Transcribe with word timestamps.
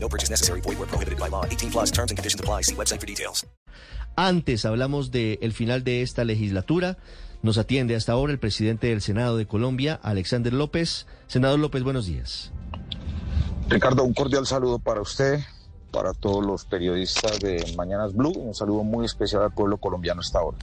No 0.00 0.08
purchase 0.08 0.30
necessary. 0.30 0.60
Void 0.62 0.78
where 0.78 0.88
prohibited 0.88 1.18
by 1.18 1.28
law. 1.28 1.44
18 1.44 1.70
plus 1.70 1.90
terms 1.90 2.10
and 2.10 2.16
conditions 2.16 2.40
apply. 2.40 2.62
See 2.62 2.74
website 2.74 3.00
for 3.00 3.06
details. 3.06 3.46
Antes 4.16 4.64
hablamos 4.64 5.12
del 5.12 5.52
final 5.52 5.84
de 5.84 6.02
esta 6.02 6.24
legislatura. 6.24 6.98
Nos 7.42 7.56
atiende 7.56 7.94
hasta 7.94 8.12
ahora 8.12 8.32
el 8.32 8.40
presidente 8.40 8.88
del 8.88 9.00
Senado 9.00 9.36
de 9.36 9.46
Colombia, 9.46 10.00
Alexander 10.02 10.52
López. 10.52 11.06
Senador 11.28 11.60
López, 11.60 11.84
buenos 11.84 12.06
días. 12.06 12.50
Ricardo, 13.68 14.02
un 14.02 14.14
cordial 14.14 14.44
saludo 14.44 14.80
para 14.80 15.00
usted, 15.00 15.38
para 15.92 16.14
todos 16.14 16.44
los 16.44 16.64
periodistas 16.64 17.38
de 17.38 17.64
Mañanas 17.76 18.12
Blue. 18.12 18.32
Un 18.36 18.56
saludo 18.56 18.82
muy 18.82 19.04
especial 19.06 19.42
al 19.42 19.52
pueblo 19.52 19.76
colombiano 19.76 20.20
hasta 20.20 20.40
ahora. 20.40 20.58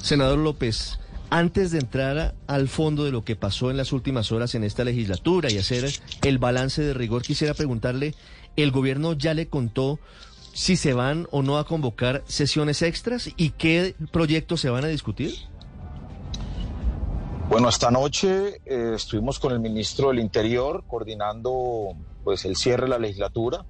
Senador 0.00 0.38
López, 0.38 1.00
antes 1.34 1.72
de 1.72 1.80
entrar 1.80 2.36
al 2.46 2.68
fondo 2.68 3.02
de 3.02 3.10
lo 3.10 3.24
que 3.24 3.34
pasó 3.34 3.68
en 3.68 3.76
las 3.76 3.92
últimas 3.92 4.30
horas 4.30 4.54
en 4.54 4.62
esta 4.62 4.84
legislatura 4.84 5.50
y 5.50 5.58
hacer 5.58 5.90
el 6.22 6.38
balance 6.38 6.80
de 6.80 6.94
rigor, 6.94 7.22
quisiera 7.22 7.54
preguntarle, 7.54 8.14
¿el 8.54 8.70
gobierno 8.70 9.14
ya 9.14 9.34
le 9.34 9.48
contó 9.48 9.98
si 10.52 10.76
se 10.76 10.92
van 10.92 11.26
o 11.32 11.42
no 11.42 11.58
a 11.58 11.66
convocar 11.66 12.22
sesiones 12.28 12.82
extras 12.82 13.30
y 13.36 13.50
qué 13.50 13.96
proyectos 14.12 14.60
se 14.60 14.70
van 14.70 14.84
a 14.84 14.86
discutir? 14.86 15.34
Bueno, 17.48 17.68
esta 17.68 17.90
noche 17.90 18.60
eh, 18.64 18.92
estuvimos 18.94 19.40
con 19.40 19.52
el 19.52 19.58
ministro 19.58 20.10
del 20.10 20.20
Interior 20.20 20.84
coordinando 20.86 21.96
pues 22.22 22.44
el 22.44 22.54
cierre 22.54 22.84
de 22.84 22.90
la 22.90 22.98
legislatura, 23.00 23.64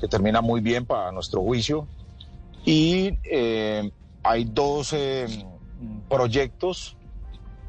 que 0.00 0.06
termina 0.06 0.40
muy 0.40 0.60
bien 0.60 0.86
para 0.86 1.10
nuestro 1.10 1.42
juicio. 1.42 1.88
Y 2.64 3.18
eh, 3.24 3.90
hay 4.22 4.44
dos 4.44 4.92
eh, 4.92 5.26
proyectos. 6.08 6.96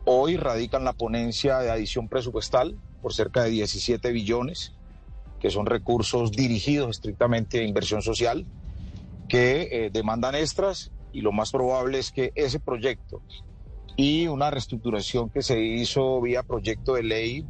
Hoy 0.06 0.38
radican 0.38 0.84
la 0.84 0.94
ponencia 0.94 1.60
de 1.60 1.72
adición 1.72 2.08
presupuestal 2.08 2.78
por 3.02 3.14
cerca 3.14 3.44
de 3.44 3.52
17 3.52 4.12
billones, 4.12 4.74
que 5.40 5.50
son 5.50 5.66
recursos 5.66 6.32
dirigidos 6.32 6.92
estrictamente 6.92 7.60
a 7.60 7.64
inversión 7.64 8.02
social, 8.02 8.46
que 9.28 9.70
eh, 9.72 9.90
demandan 9.92 10.36
extras 10.36 10.92
y 11.14 11.22
lo 11.22 11.32
más 11.32 11.52
probable 11.52 12.00
es 12.00 12.12
que 12.12 12.32
ese 12.36 12.60
proyecto 12.60 13.22
y 13.96 14.28
una 14.28 14.50
reestructuración 14.50 15.30
que 15.30 15.42
se 15.42 15.60
hizo 15.62 16.22
vía 16.22 16.44
proyecto 16.44 16.94
de 16.94 17.04
ley 17.04 17.46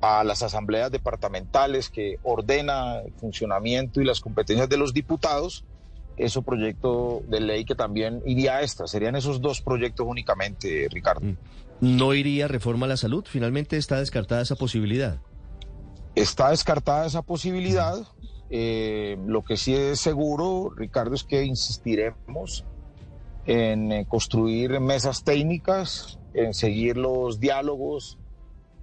a 0.00 0.24
las 0.24 0.42
asambleas 0.42 0.90
departamentales 0.90 1.88
que 1.88 2.18
ordena 2.24 2.98
el 2.98 3.12
funcionamiento 3.12 4.00
y 4.00 4.04
las 4.04 4.20
competencias 4.20 4.68
de 4.68 4.76
los 4.76 4.92
diputados, 4.92 5.64
ese 6.16 6.42
proyecto 6.42 7.22
de 7.28 7.40
ley 7.40 7.64
que 7.64 7.74
también 7.74 8.22
iría 8.26 8.56
a 8.56 8.62
esta. 8.62 8.86
Serían 8.86 9.16
esos 9.16 9.40
dos 9.40 9.60
proyectos 9.60 10.06
únicamente, 10.06 10.88
Ricardo. 10.90 11.22
¿No 11.80 12.14
iría 12.14 12.48
reforma 12.48 12.86
a 12.86 12.90
la 12.90 12.96
salud? 12.96 13.24
Finalmente 13.28 13.76
está 13.76 13.98
descartada 13.98 14.42
esa 14.42 14.56
posibilidad. 14.56 15.18
Está 16.14 16.50
descartada 16.50 17.06
esa 17.06 17.22
posibilidad. 17.22 18.06
Eh, 18.50 19.16
lo 19.26 19.42
que 19.42 19.56
sí 19.56 19.74
es 19.74 19.98
seguro, 19.98 20.70
Ricardo, 20.76 21.14
es 21.14 21.24
que 21.24 21.42
insistiremos 21.42 22.64
en 23.46 23.90
eh, 23.90 24.06
construir 24.08 24.78
mesas 24.78 25.24
técnicas, 25.24 26.18
en 26.34 26.54
seguir 26.54 26.96
los 26.96 27.40
diálogos 27.40 28.18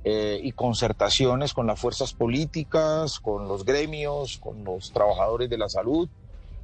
eh, 0.04 0.40
y 0.44 0.52
concertaciones 0.54 1.54
con 1.54 1.68
las 1.68 1.80
fuerzas 1.80 2.14
políticas, 2.14 3.20
con 3.20 3.48
los 3.48 3.64
gremios, 3.64 4.40
con 4.40 4.64
los 4.64 4.92
trabajadores 4.92 5.50
de 5.50 5.58
la 5.58 5.70
salud 5.70 6.10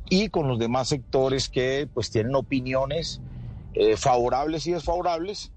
y 0.09 0.29
con 0.29 0.47
los 0.47 0.59
demás 0.59 0.89
sectores 0.89 1.49
que 1.49 1.87
pues 1.93 2.11
tienen 2.11 2.35
opiniones 2.35 3.21
eh, 3.73 3.97
favorables 3.97 4.67
y 4.67 4.71
desfavorables, 4.71 5.51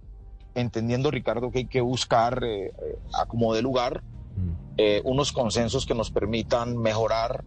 entendiendo 0.55 1.11
Ricardo 1.11 1.51
que 1.51 1.59
hay 1.59 1.67
que 1.67 1.81
buscar 1.81 2.43
eh, 2.45 2.67
eh, 2.67 2.73
a 3.13 3.27
como 3.27 3.55
de 3.55 3.63
lugar 3.63 4.03
eh, 4.77 5.01
unos 5.05 5.33
consensos 5.33 5.87
que 5.87 5.95
nos 5.95 6.11
permitan 6.11 6.77
mejorar 6.77 7.45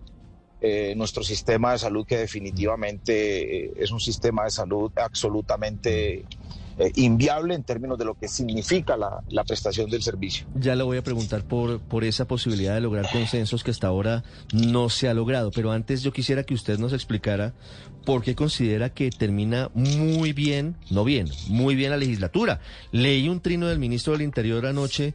eh, 0.59 0.93
nuestro 0.97 1.23
sistema 1.23 1.71
de 1.71 1.79
salud 1.79 2.05
que 2.05 2.17
definitivamente 2.17 3.65
eh, 3.65 3.73
es 3.77 3.91
un 3.91 3.99
sistema 3.99 4.43
de 4.43 4.51
salud 4.51 4.91
absolutamente 4.97 6.25
eh, 6.77 6.91
inviable 6.95 7.55
en 7.55 7.63
términos 7.63 7.97
de 7.97 8.05
lo 8.05 8.15
que 8.15 8.27
significa 8.27 8.97
la, 8.97 9.23
la 9.29 9.43
prestación 9.43 9.89
del 9.89 10.01
servicio. 10.01 10.45
Ya 10.55 10.75
le 10.75 10.83
voy 10.83 10.97
a 10.97 11.03
preguntar 11.03 11.43
por, 11.43 11.79
por 11.79 12.03
esa 12.03 12.25
posibilidad 12.25 12.73
de 12.75 12.81
lograr 12.81 13.09
consensos 13.11 13.63
que 13.63 13.71
hasta 13.71 13.87
ahora 13.87 14.23
no 14.53 14.89
se 14.89 15.09
ha 15.09 15.13
logrado, 15.13 15.51
pero 15.51 15.71
antes 15.71 16.03
yo 16.03 16.11
quisiera 16.13 16.43
que 16.43 16.53
usted 16.53 16.79
nos 16.79 16.93
explicara 16.93 17.53
por 18.05 18.23
qué 18.23 18.35
considera 18.35 18.89
que 18.93 19.09
termina 19.11 19.69
muy 19.73 20.33
bien, 20.33 20.75
no 20.89 21.03
bien, 21.03 21.29
muy 21.47 21.75
bien 21.75 21.91
la 21.91 21.97
legislatura. 21.97 22.59
Leí 22.91 23.29
un 23.29 23.41
trino 23.41 23.67
del 23.67 23.79
ministro 23.79 24.13
del 24.13 24.23
Interior 24.23 24.65
anoche 24.65 25.13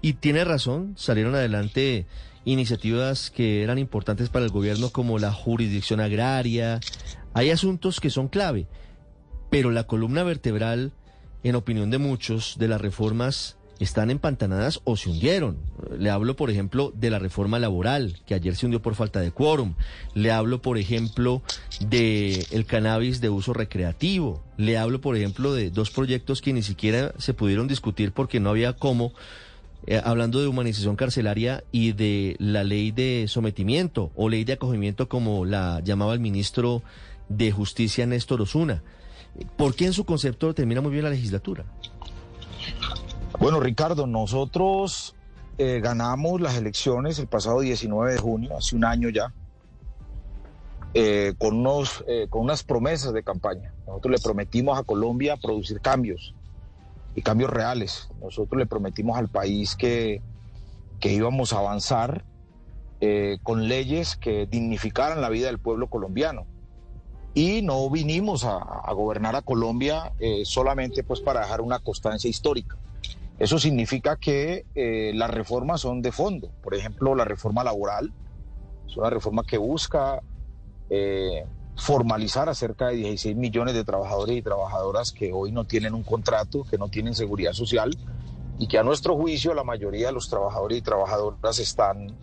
y 0.00 0.14
tiene 0.14 0.44
razón, 0.44 0.94
salieron 0.96 1.34
adelante 1.34 2.06
iniciativas 2.44 3.30
que 3.30 3.62
eran 3.62 3.78
importantes 3.78 4.28
para 4.28 4.44
el 4.44 4.50
gobierno 4.50 4.90
como 4.90 5.18
la 5.18 5.32
jurisdicción 5.32 6.00
agraria. 6.00 6.80
Hay 7.34 7.50
asuntos 7.50 8.00
que 8.00 8.10
son 8.10 8.28
clave, 8.28 8.66
pero 9.50 9.70
la 9.70 9.84
columna 9.84 10.22
vertebral, 10.22 10.92
en 11.42 11.54
opinión 11.54 11.90
de 11.90 11.98
muchos, 11.98 12.56
de 12.58 12.68
las 12.68 12.80
reformas 12.80 13.58
están 13.78 14.10
empantanadas 14.10 14.80
o 14.84 14.96
se 14.96 15.08
hundieron. 15.08 15.58
Le 15.96 16.10
hablo, 16.10 16.34
por 16.34 16.50
ejemplo, 16.50 16.92
de 16.94 17.10
la 17.10 17.18
reforma 17.18 17.58
laboral, 17.58 18.18
que 18.26 18.34
ayer 18.34 18.56
se 18.56 18.66
hundió 18.66 18.82
por 18.82 18.94
falta 18.94 19.20
de 19.20 19.30
quórum. 19.30 19.74
Le 20.14 20.32
hablo, 20.32 20.60
por 20.60 20.78
ejemplo, 20.78 21.42
de 21.80 22.46
el 22.50 22.66
cannabis 22.66 23.20
de 23.20 23.30
uso 23.30 23.52
recreativo. 23.52 24.42
Le 24.56 24.78
hablo, 24.78 25.00
por 25.00 25.16
ejemplo, 25.16 25.54
de 25.54 25.70
dos 25.70 25.90
proyectos 25.90 26.42
que 26.42 26.52
ni 26.52 26.62
siquiera 26.62 27.14
se 27.18 27.34
pudieron 27.34 27.68
discutir 27.68 28.12
porque 28.12 28.40
no 28.40 28.50
había 28.50 28.72
cómo 28.72 29.12
eh, 29.86 30.00
hablando 30.04 30.40
de 30.40 30.48
humanización 30.48 30.96
carcelaria 30.96 31.62
y 31.70 31.92
de 31.92 32.36
la 32.40 32.64
ley 32.64 32.90
de 32.90 33.26
sometimiento 33.28 34.10
o 34.16 34.28
ley 34.28 34.44
de 34.44 34.54
acogimiento 34.54 35.08
como 35.08 35.44
la 35.44 35.80
llamaba 35.84 36.14
el 36.14 36.20
ministro 36.20 36.82
de 37.28 37.52
Justicia 37.52 38.06
Néstor 38.06 38.42
Osuna. 38.42 38.82
¿Por 39.56 39.74
qué 39.74 39.86
en 39.86 39.92
su 39.92 40.04
concepto 40.04 40.54
termina 40.54 40.80
muy 40.80 40.92
bien 40.92 41.04
la 41.04 41.10
legislatura? 41.10 41.64
Bueno, 43.40 43.60
Ricardo, 43.60 44.06
nosotros 44.06 45.14
eh, 45.58 45.80
ganamos 45.80 46.40
las 46.40 46.56
elecciones 46.56 47.18
el 47.18 47.26
pasado 47.28 47.60
19 47.60 48.12
de 48.12 48.18
junio, 48.18 48.56
hace 48.56 48.74
un 48.74 48.84
año 48.84 49.08
ya, 49.10 49.32
eh, 50.94 51.34
con, 51.38 51.56
unos, 51.56 52.04
eh, 52.08 52.26
con 52.30 52.42
unas 52.42 52.64
promesas 52.64 53.12
de 53.12 53.22
campaña. 53.22 53.72
Nosotros 53.86 54.12
le 54.12 54.18
prometimos 54.18 54.78
a 54.78 54.82
Colombia 54.82 55.36
producir 55.36 55.80
cambios 55.80 56.34
y 57.14 57.22
cambios 57.22 57.50
reales. 57.50 58.08
Nosotros 58.20 58.58
le 58.58 58.66
prometimos 58.66 59.16
al 59.16 59.28
país 59.28 59.76
que, 59.76 60.20
que 60.98 61.12
íbamos 61.12 61.52
a 61.52 61.58
avanzar 61.58 62.24
con 63.44 63.68
leyes 63.68 64.16
que 64.16 64.46
dignificaran 64.46 65.20
la 65.20 65.28
vida 65.28 65.46
del 65.46 65.60
pueblo 65.60 65.86
colombiano. 65.86 66.46
Y 67.38 67.62
no 67.62 67.88
vinimos 67.88 68.42
a, 68.42 68.56
a 68.56 68.92
gobernar 68.94 69.36
a 69.36 69.42
Colombia 69.42 70.12
eh, 70.18 70.42
solamente 70.44 71.04
pues 71.04 71.20
para 71.20 71.42
dejar 71.42 71.60
una 71.60 71.78
constancia 71.78 72.28
histórica. 72.28 72.76
Eso 73.38 73.60
significa 73.60 74.16
que 74.16 74.66
eh, 74.74 75.12
las 75.14 75.30
reformas 75.30 75.82
son 75.82 76.02
de 76.02 76.10
fondo. 76.10 76.50
Por 76.64 76.74
ejemplo, 76.74 77.14
la 77.14 77.24
reforma 77.24 77.62
laboral 77.62 78.12
es 78.88 78.96
una 78.96 79.08
reforma 79.08 79.44
que 79.44 79.56
busca 79.56 80.20
eh, 80.90 81.46
formalizar 81.76 82.48
a 82.48 82.56
cerca 82.56 82.88
de 82.88 82.96
16 82.96 83.36
millones 83.36 83.74
de 83.74 83.84
trabajadores 83.84 84.36
y 84.36 84.42
trabajadoras 84.42 85.12
que 85.12 85.32
hoy 85.32 85.52
no 85.52 85.64
tienen 85.64 85.94
un 85.94 86.02
contrato, 86.02 86.64
que 86.68 86.76
no 86.76 86.88
tienen 86.88 87.14
seguridad 87.14 87.52
social 87.52 87.96
y 88.58 88.66
que 88.66 88.78
a 88.78 88.82
nuestro 88.82 89.14
juicio 89.14 89.54
la 89.54 89.62
mayoría 89.62 90.08
de 90.08 90.12
los 90.12 90.28
trabajadores 90.28 90.78
y 90.78 90.82
trabajadoras 90.82 91.60
están 91.60 92.16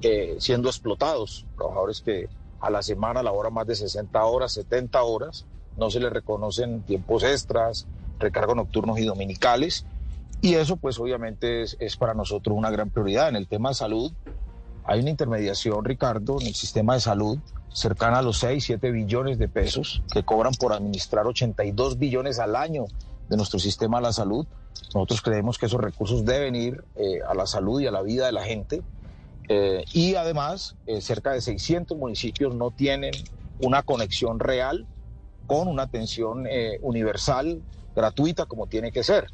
eh, 0.00 0.36
siendo 0.38 0.70
explotados. 0.70 1.44
Trabajadores 1.58 2.00
que 2.00 2.30
a 2.62 2.70
la 2.70 2.82
semana 2.82 3.22
laboran 3.22 3.52
más 3.52 3.66
de 3.66 3.74
60 3.74 4.24
horas, 4.24 4.52
70 4.52 5.02
horas, 5.02 5.44
no 5.76 5.90
se 5.90 6.00
les 6.00 6.12
reconocen 6.12 6.82
tiempos 6.82 7.24
extras, 7.24 7.86
recargos 8.18 8.56
nocturnos 8.56 8.98
y 8.98 9.04
dominicales. 9.04 9.84
Y 10.40 10.54
eso 10.54 10.76
pues 10.76 10.98
obviamente 10.98 11.62
es, 11.62 11.76
es 11.80 11.96
para 11.96 12.14
nosotros 12.14 12.56
una 12.56 12.70
gran 12.70 12.90
prioridad. 12.90 13.28
En 13.28 13.36
el 13.36 13.48
tema 13.48 13.70
de 13.70 13.74
salud 13.74 14.12
hay 14.84 15.00
una 15.00 15.10
intermediación, 15.10 15.84
Ricardo, 15.84 16.40
en 16.40 16.46
el 16.46 16.54
sistema 16.54 16.94
de 16.94 17.00
salud 17.00 17.38
cercana 17.72 18.18
a 18.18 18.22
los 18.22 18.38
6, 18.38 18.64
7 18.64 18.90
billones 18.90 19.38
de 19.38 19.48
pesos 19.48 20.02
que 20.12 20.22
cobran 20.22 20.52
por 20.54 20.72
administrar 20.72 21.26
82 21.26 21.98
billones 21.98 22.38
al 22.38 22.56
año 22.56 22.84
de 23.28 23.36
nuestro 23.36 23.58
sistema 23.58 23.98
de 23.98 24.04
la 24.04 24.12
salud. 24.12 24.46
Nosotros 24.94 25.22
creemos 25.22 25.58
que 25.58 25.66
esos 25.66 25.80
recursos 25.80 26.24
deben 26.24 26.54
ir 26.54 26.84
eh, 26.96 27.20
a 27.26 27.34
la 27.34 27.46
salud 27.46 27.80
y 27.80 27.86
a 27.86 27.90
la 27.90 28.02
vida 28.02 28.26
de 28.26 28.32
la 28.32 28.44
gente. 28.44 28.82
Eh, 29.48 29.84
y 29.92 30.14
además, 30.14 30.76
eh, 30.86 31.00
cerca 31.00 31.32
de 31.32 31.40
600 31.40 31.96
municipios 31.98 32.54
no 32.54 32.70
tienen 32.70 33.12
una 33.60 33.82
conexión 33.82 34.38
real 34.38 34.86
con 35.46 35.68
una 35.68 35.82
atención 35.82 36.46
eh, 36.48 36.78
universal, 36.82 37.62
gratuita, 37.94 38.46
como 38.46 38.66
tiene 38.66 38.92
que 38.92 39.02
ser. 39.02 39.26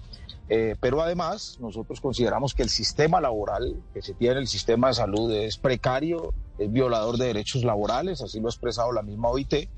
Eh, 0.48 0.76
pero 0.80 1.02
además, 1.02 1.58
nosotros 1.60 2.00
consideramos 2.00 2.54
que 2.54 2.62
el 2.62 2.70
sistema 2.70 3.20
laboral 3.20 3.76
que 3.92 4.00
se 4.00 4.14
tiene, 4.14 4.40
el 4.40 4.48
sistema 4.48 4.88
de 4.88 4.94
salud, 4.94 5.30
es 5.32 5.58
precario, 5.58 6.32
es 6.58 6.72
violador 6.72 7.18
de 7.18 7.26
derechos 7.26 7.64
laborales, 7.64 8.22
así 8.22 8.40
lo 8.40 8.48
ha 8.48 8.50
expresado 8.50 8.92
la 8.92 9.02
misma 9.02 9.28
OIT, 9.28 9.68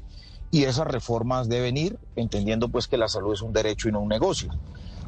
y 0.53 0.65
esas 0.65 0.87
reformas 0.87 1.49
deben 1.49 1.77
ir 1.77 1.99
entendiendo 2.17 2.69
pues 2.69 2.87
que 2.87 2.97
la 2.97 3.09
salud 3.09 3.35
es 3.35 3.43
un 3.43 3.53
derecho 3.53 3.89
y 3.89 3.93
no 3.93 4.01
un 4.01 4.09
negocio. 4.09 4.51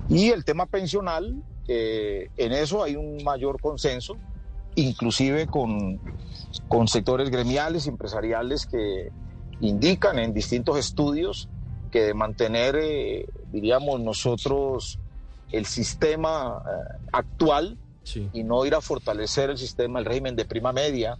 Y 0.08 0.30
el 0.30 0.44
tema 0.44 0.66
pensional, 0.66 1.42
eh, 1.68 2.28
en 2.36 2.52
eso 2.52 2.82
hay 2.82 2.96
un 2.96 3.22
mayor 3.22 3.60
consenso, 3.60 4.16
inclusive 4.74 5.46
con, 5.46 6.00
con 6.68 6.88
sectores 6.88 7.30
gremiales, 7.30 7.86
empresariales 7.86 8.66
que 8.66 9.10
indican 9.60 10.18
en 10.18 10.34
distintos 10.34 10.78
estudios 10.78 11.48
que 11.90 12.02
de 12.02 12.14
mantener, 12.14 12.76
eh, 12.76 13.26
diríamos 13.52 14.00
nosotros, 14.00 14.98
el 15.52 15.66
sistema 15.66 16.62
eh, 16.64 17.06
actual 17.12 17.78
y 18.32 18.42
no 18.42 18.64
ir 18.66 18.74
a 18.74 18.80
fortalecer 18.80 19.50
el 19.50 19.58
sistema, 19.58 20.00
el 20.00 20.04
régimen 20.04 20.34
de 20.34 20.44
prima 20.44 20.72
media 20.72 21.18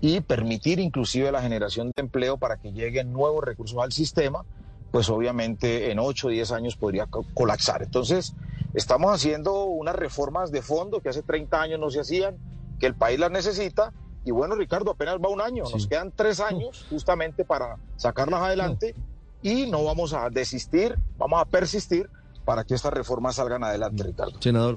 y 0.00 0.20
permitir 0.20 0.80
inclusive 0.80 1.30
la 1.30 1.40
generación 1.40 1.92
de 1.94 2.02
empleo 2.02 2.36
para 2.38 2.56
que 2.56 2.72
lleguen 2.72 3.12
nuevos 3.12 3.44
recursos 3.44 3.78
al 3.80 3.92
sistema, 3.92 4.44
pues 4.90 5.08
obviamente 5.08 5.90
en 5.92 5.98
8 5.98 6.26
o 6.26 6.30
10 6.30 6.52
años 6.52 6.76
podría 6.76 7.06
colapsar. 7.34 7.82
Entonces, 7.82 8.34
estamos 8.74 9.12
haciendo 9.12 9.64
unas 9.64 9.94
reformas 9.94 10.50
de 10.50 10.62
fondo 10.62 11.00
que 11.00 11.10
hace 11.10 11.22
30 11.22 11.60
años 11.60 11.80
no 11.80 11.90
se 11.90 12.00
hacían, 12.00 12.36
que 12.78 12.86
el 12.86 12.94
país 12.94 13.18
las 13.18 13.30
necesita. 13.30 13.92
Y 14.24 14.30
bueno, 14.30 14.54
Ricardo, 14.54 14.90
apenas 14.92 15.16
va 15.16 15.28
un 15.28 15.40
año, 15.40 15.64
nos 15.64 15.86
quedan 15.86 16.10
tres 16.14 16.40
años 16.40 16.86
justamente 16.88 17.44
para 17.44 17.76
sacarlas 17.96 18.40
adelante 18.40 18.94
y 19.42 19.66
no 19.66 19.84
vamos 19.84 20.14
a 20.14 20.30
desistir, 20.30 20.96
vamos 21.18 21.40
a 21.40 21.44
persistir 21.44 22.08
para 22.44 22.64
que 22.64 22.74
estas 22.74 22.92
reformas 22.92 23.36
salgan 23.36 23.64
adelante, 23.64 24.02
Ricardo. 24.02 24.40
Senador, 24.40 24.76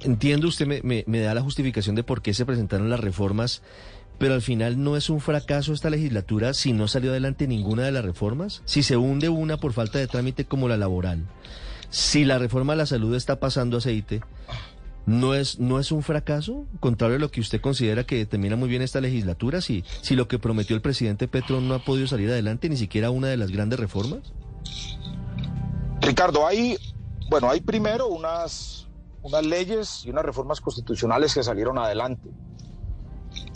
entiendo, 0.00 0.48
usted 0.48 0.66
me, 0.66 1.04
me, 1.06 1.20
da 1.20 1.34
la 1.34 1.42
justificación 1.42 1.94
de 1.94 2.02
por 2.02 2.22
qué 2.22 2.34
se 2.34 2.46
presentaron 2.46 2.90
las 2.90 3.00
reformas, 3.00 3.62
pero 4.18 4.34
al 4.34 4.42
final 4.42 4.82
no 4.82 4.96
es 4.96 5.10
un 5.10 5.20
fracaso 5.20 5.72
esta 5.72 5.90
legislatura 5.90 6.54
si 6.54 6.72
no 6.72 6.88
salió 6.88 7.10
adelante 7.10 7.46
ninguna 7.46 7.84
de 7.84 7.92
las 7.92 8.04
reformas, 8.04 8.62
si 8.64 8.82
se 8.82 8.96
hunde 8.96 9.28
una 9.28 9.58
por 9.58 9.72
falta 9.72 9.98
de 9.98 10.06
trámite 10.06 10.44
como 10.44 10.68
la 10.68 10.76
laboral, 10.76 11.26
si 11.90 12.24
la 12.24 12.38
reforma 12.38 12.74
a 12.74 12.76
la 12.76 12.86
salud 12.86 13.14
está 13.14 13.40
pasando 13.40 13.78
aceite. 13.78 14.22
¿No 15.04 15.34
es, 15.34 15.58
¿No 15.58 15.80
es 15.80 15.90
un 15.90 16.02
fracaso? 16.02 16.66
Contrario 16.78 17.16
a 17.16 17.18
lo 17.18 17.30
que 17.30 17.40
usted 17.40 17.60
considera 17.60 18.04
que 18.04 18.24
termina 18.24 18.54
muy 18.54 18.68
bien 18.68 18.82
esta 18.82 19.00
legislatura, 19.00 19.60
si, 19.60 19.84
si 20.00 20.14
lo 20.14 20.28
que 20.28 20.38
prometió 20.38 20.76
el 20.76 20.82
presidente 20.82 21.26
Petro 21.26 21.60
no 21.60 21.74
ha 21.74 21.84
podido 21.84 22.06
salir 22.06 22.30
adelante, 22.30 22.68
ni 22.68 22.76
siquiera 22.76 23.10
una 23.10 23.26
de 23.26 23.36
las 23.36 23.50
grandes 23.50 23.80
reformas. 23.80 24.32
Ricardo, 26.00 26.46
hay, 26.46 26.76
bueno, 27.30 27.50
hay 27.50 27.60
primero 27.60 28.08
unas, 28.08 28.88
unas 29.22 29.44
leyes 29.44 30.04
y 30.04 30.10
unas 30.10 30.24
reformas 30.24 30.60
constitucionales 30.60 31.34
que 31.34 31.42
salieron 31.42 31.78
adelante. 31.78 32.30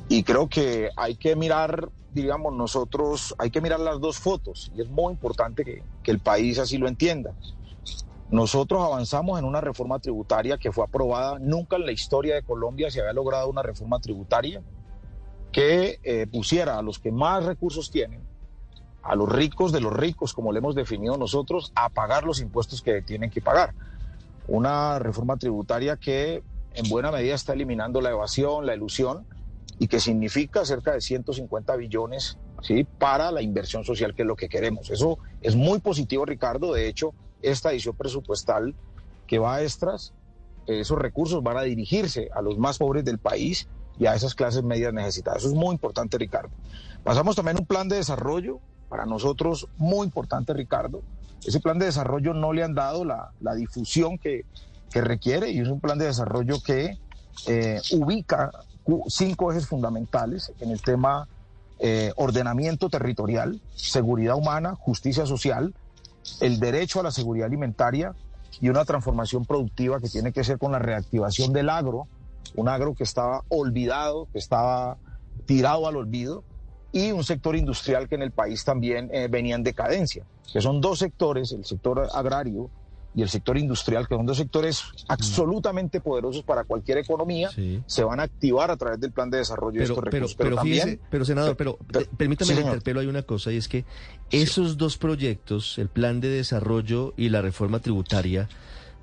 Y 0.09 0.23
creo 0.25 0.49
que 0.49 0.91
hay 0.97 1.17
que 1.17 1.37
mirar, 1.37 1.91
digamos, 2.13 2.55
nosotros, 2.55 3.35
hay 3.39 3.51
que 3.51 3.61
mirar 3.61 3.81
las 3.81 4.01
dos 4.01 4.19
fotos. 4.19 4.73
Y 4.77 4.83
es 4.83 4.89
muy 4.89 5.13
importante 5.13 5.65
que, 5.65 5.83
que 6.03 6.11
el 6.11 6.19
país 6.19 6.59
así 6.59 6.79
lo 6.79 6.89
entienda. 6.89 7.35
Nosotros 8.31 8.83
avanzamos 8.83 9.39
en 9.39 9.45
una 9.45 9.61
reforma 9.61 9.99
tributaria 9.99 10.59
que 10.59 10.73
fue 10.73 10.85
aprobada. 10.85 11.39
Nunca 11.39 11.77
en 11.77 11.87
la 11.87 11.93
historia 11.93 12.35
de 12.35 12.43
Colombia 12.43 12.91
se 12.91 13.01
había 13.01 13.13
logrado 13.13 13.49
una 13.49 13.63
reforma 13.63 14.01
tributaria 14.01 14.63
que 15.53 16.01
eh, 16.03 16.27
pusiera 16.27 16.79
a 16.79 16.83
los 16.83 16.99
que 16.99 17.13
más 17.13 17.45
recursos 17.45 17.91
tienen 17.91 18.27
a 19.07 19.15
los 19.15 19.31
ricos 19.31 19.71
de 19.73 19.81
los 19.81 19.93
ricos, 19.93 20.33
como 20.33 20.53
le 20.53 20.59
hemos 20.59 20.75
definido 20.75 21.17
nosotros, 21.17 21.71
a 21.77 21.89
pagar 21.89 22.25
los 22.25 22.41
impuestos 22.41 22.83
que 22.83 23.03
tienen 23.03 23.31
que 23.31 23.41
pagar. 23.41 23.73
Una 24.49 24.99
reforma 24.99 25.37
tributaria 25.37 25.97
que 25.97 26.43
en 26.75 26.89
buena 26.89 27.13
medida 27.13 27.35
está 27.35 27.53
eliminando 27.53 28.01
la 28.01 28.11
evasión, 28.11 28.67
la 28.67 28.75
ilusión 28.75 29.25
y 29.79 29.87
que 29.87 30.01
significa 30.01 30.65
cerca 30.65 30.93
de 30.93 31.01
150 31.01 31.77
billones 31.77 32.37
¿sí? 32.63 32.85
para 32.85 33.31
la 33.31 33.43
inversión 33.43 33.85
social, 33.85 34.13
que 34.15 34.23
es 34.23 34.29
lo 34.29 34.35
que 34.35 34.49
queremos. 34.49 34.91
Eso 34.91 35.19
es 35.41 35.55
muy 35.55 35.79
positivo, 35.79 36.25
Ricardo. 36.25 36.73
De 36.73 36.89
hecho, 36.89 37.15
esta 37.51 37.71
edición 37.71 37.97
presupuestal 37.97 38.75
que 39.27 39.39
va 39.39 39.57
a 39.57 39.63
extras, 39.63 40.13
esos 40.67 40.99
recursos 40.99 41.43
van 41.43 41.57
a 41.57 41.63
dirigirse 41.63 42.29
a 42.35 42.43
los 42.43 42.59
más 42.59 42.79
pobres 42.79 43.05
del 43.05 43.19
país 43.19 43.69
y 43.99 44.07
a 44.07 44.15
esas 44.15 44.35
clases 44.35 44.63
medias 44.63 44.93
necesitadas. 44.93 45.39
Eso 45.39 45.49
es 45.49 45.55
muy 45.55 45.73
importante, 45.73 46.19
Ricardo. 46.19 46.51
Pasamos 47.05 47.37
también 47.37 47.57
un 47.59 47.67
plan 47.67 47.89
de 47.89 47.97
desarrollo 47.97 48.61
para 48.89 49.07
nosotros 49.07 49.69
muy 49.77 50.07
importante, 50.07 50.53
Ricardo. 50.53 51.03
Ese 51.45 51.61
plan 51.61 51.79
de 51.79 51.87
desarrollo 51.87 52.35
no 52.35 52.53
le 52.53 52.63
han 52.63 52.75
dado 52.75 53.05
la, 53.05 53.33
difusión 53.55 54.19
que, 54.19 54.45
requiere 54.93 55.51
y 55.51 55.59
es 55.59 55.69
un 55.69 55.79
plan 55.79 55.99
de 55.99 56.07
desarrollo 56.07 56.57
que 56.63 56.97
eh, 57.47 57.83
ubica 57.93 58.51
cinco 59.09 59.53
ejes 59.53 59.67
fundamentales 59.67 60.55
en 60.59 60.71
el 60.71 60.81
tema 60.81 61.29
eh, 61.79 62.13
ordenamiento 62.17 62.89
territorial, 62.89 63.61
seguridad 63.75 64.37
humana, 64.37 64.75
justicia 64.75 65.27
social, 65.27 65.75
el 66.41 66.59
derecho 66.61 67.01
a 67.01 67.03
la 67.03 67.11
seguridad 67.11 67.47
alimentaria 67.47 68.15
y 68.61 68.69
una 68.69 68.85
transformación 68.85 69.45
productiva 69.45 70.01
que 70.01 70.09
tiene 70.09 70.33
que 70.33 70.45
ser 70.45 70.59
con 70.59 70.73
la 70.73 70.79
reactivación 70.79 71.53
del 71.53 71.69
agro, 71.69 72.09
un 72.55 72.69
agro 72.69 72.95
que 72.95 73.05
estaba 73.05 73.43
olvidado, 73.49 74.29
que 74.33 74.39
estaba 74.39 74.97
tirado 75.47 75.87
al 75.87 75.97
olvido 75.97 76.45
y 76.93 77.13
un 77.13 77.25
sector 77.25 77.57
industrial 77.57 78.09
que 78.09 78.15
en 78.15 78.23
el 78.23 78.31
país 78.31 78.65
también 78.65 79.11
eh, 79.13 79.29
venía 79.31 79.55
en 79.55 79.63
decadencia, 79.63 80.25
que 80.53 80.61
son 80.61 80.81
dos 80.81 80.99
sectores, 80.99 81.53
el 81.53 81.65
sector 81.65 82.09
agrario 82.15 82.71
y 83.17 83.23
el 83.23 83.31
sector 83.31 83.57
industrial, 83.57 84.07
que 84.07 84.15
son 84.15 84.27
dos 84.27 84.37
sectores 84.37 84.85
absolutamente 85.09 86.03
poderosos 86.03 86.43
para 86.45 86.65
cualquier 86.65 86.99
economía, 86.99 87.51
se 87.87 88.05
van 88.05 88.21
a 88.21 88.25
activar 88.25 88.71
a 88.71 88.77
través 88.77 89.01
del 89.01 89.11
plan 89.11 89.31
de 89.31 89.39
desarrollo 89.39 89.79
de 89.79 89.85
estos 89.85 90.05
recursos. 90.05 90.35
Pero, 90.35 90.57
pero, 90.63 90.99
pero 91.09 91.25
senador, 91.25 91.57
pero, 91.57 91.79
permítame 92.19 92.55
sí, 92.55 92.61
interpelo, 92.61 93.01
hay 93.01 93.07
una 93.07 93.23
cosa, 93.23 93.51
y 93.53 93.57
es 93.57 93.69
que 93.69 93.87
esos 94.31 94.77
dos 94.77 94.99
proyectos, 94.99 95.79
el 95.79 95.89
plan 95.89 96.21
de 96.21 96.29
desarrollo 96.29 97.15
y 97.17 97.31
la 97.31 97.41
reforma 97.41 97.81
tributaria, 97.81 98.51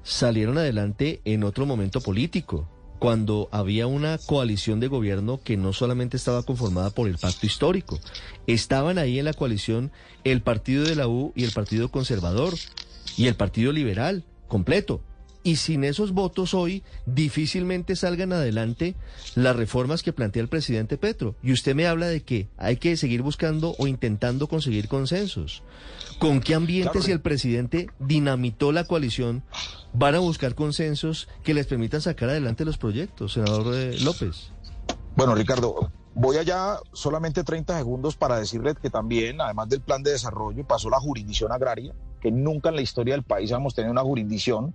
salieron 0.04 0.60
adelante 0.60 1.22
en 1.26 1.44
otro 1.44 1.66
momento 1.66 2.00
político 2.00 2.68
cuando 3.00 3.50
había 3.52 3.88
una 3.88 4.18
coalición 4.20 4.80
de 4.80 4.88
gobierno 4.88 5.42
que 5.44 5.58
no 5.58 5.74
solamente 5.74 6.18
estaba 6.18 6.44
conformada 6.44 6.92
por 6.92 7.10
el 7.10 7.18
pacto 7.18 7.46
histórico, 7.46 8.00
estaban 8.48 8.98
ahí 8.98 9.20
en 9.20 9.26
la 9.26 9.34
coalición 9.34 9.92
el 10.24 10.42
partido 10.42 10.86
de 10.86 10.96
la 10.96 11.08
U 11.08 11.34
y 11.36 11.44
el 11.44 11.52
partido 11.52 11.90
conservador 11.90 12.54
y 13.18 13.28
el 13.28 13.36
partido 13.36 13.72
liberal 13.72 14.24
completo 14.48 15.02
y 15.44 15.58
sin 15.58 15.84
esos 15.84 16.14
votos 16.14 16.54
hoy 16.54 16.84
difícilmente 17.06 17.96
salgan 17.96 18.34
adelante 18.34 18.96
las 19.36 19.56
reformas 19.56 20.02
que 20.02 20.14
plantea 20.14 20.42
el 20.42 20.48
presidente 20.48 20.98
Petro. 20.98 21.36
Y 21.44 21.52
usted 21.52 21.76
me 21.76 21.86
habla 21.86 22.08
de 22.08 22.24
que 22.24 22.48
hay 22.58 22.78
que 22.78 22.96
seguir 22.98 23.22
buscando 23.22 23.76
o 23.78 23.88
intentando 23.88 24.48
conseguir 24.48 24.88
consensos. 24.88 25.64
¿Con 26.20 26.40
qué 26.40 26.56
ambiente 26.56 27.02
si 27.02 27.12
el 27.12 27.22
presidente 27.22 27.90
dinamitó 28.00 28.72
la 28.72 28.86
coalición 28.86 29.44
van 29.94 30.16
a 30.16 30.20
buscar 30.20 30.56
consensos 30.56 31.28
que 31.44 31.54
les 31.54 31.68
permitan 31.68 32.02
sacar 32.02 32.30
adelante 32.30 32.66
los 32.66 32.78
proyectos, 32.78 33.34
senador 33.34 33.76
eh, 33.76 34.00
López? 34.00 34.52
Bueno, 35.16 35.36
Ricardo, 35.36 35.92
voy 36.16 36.38
allá 36.38 36.78
solamente 36.94 37.44
30 37.44 37.78
segundos 37.78 38.16
para 38.16 38.40
decirle 38.40 38.76
que 38.82 38.90
también, 38.90 39.42
además 39.42 39.70
del 39.70 39.82
plan 39.82 40.02
de 40.02 40.12
desarrollo, 40.12 40.66
pasó 40.66 40.90
la 40.90 41.00
jurisdicción 41.00 41.52
agraria, 41.52 41.94
que 42.24 42.32
nunca 42.32 42.70
en 42.70 42.78
la 42.78 42.82
historia 42.82 43.16
del 43.16 43.24
país 43.24 43.52
hemos 43.52 43.76
tenido 43.76 43.92
una 43.92 44.02
jurisdicción 44.02 44.74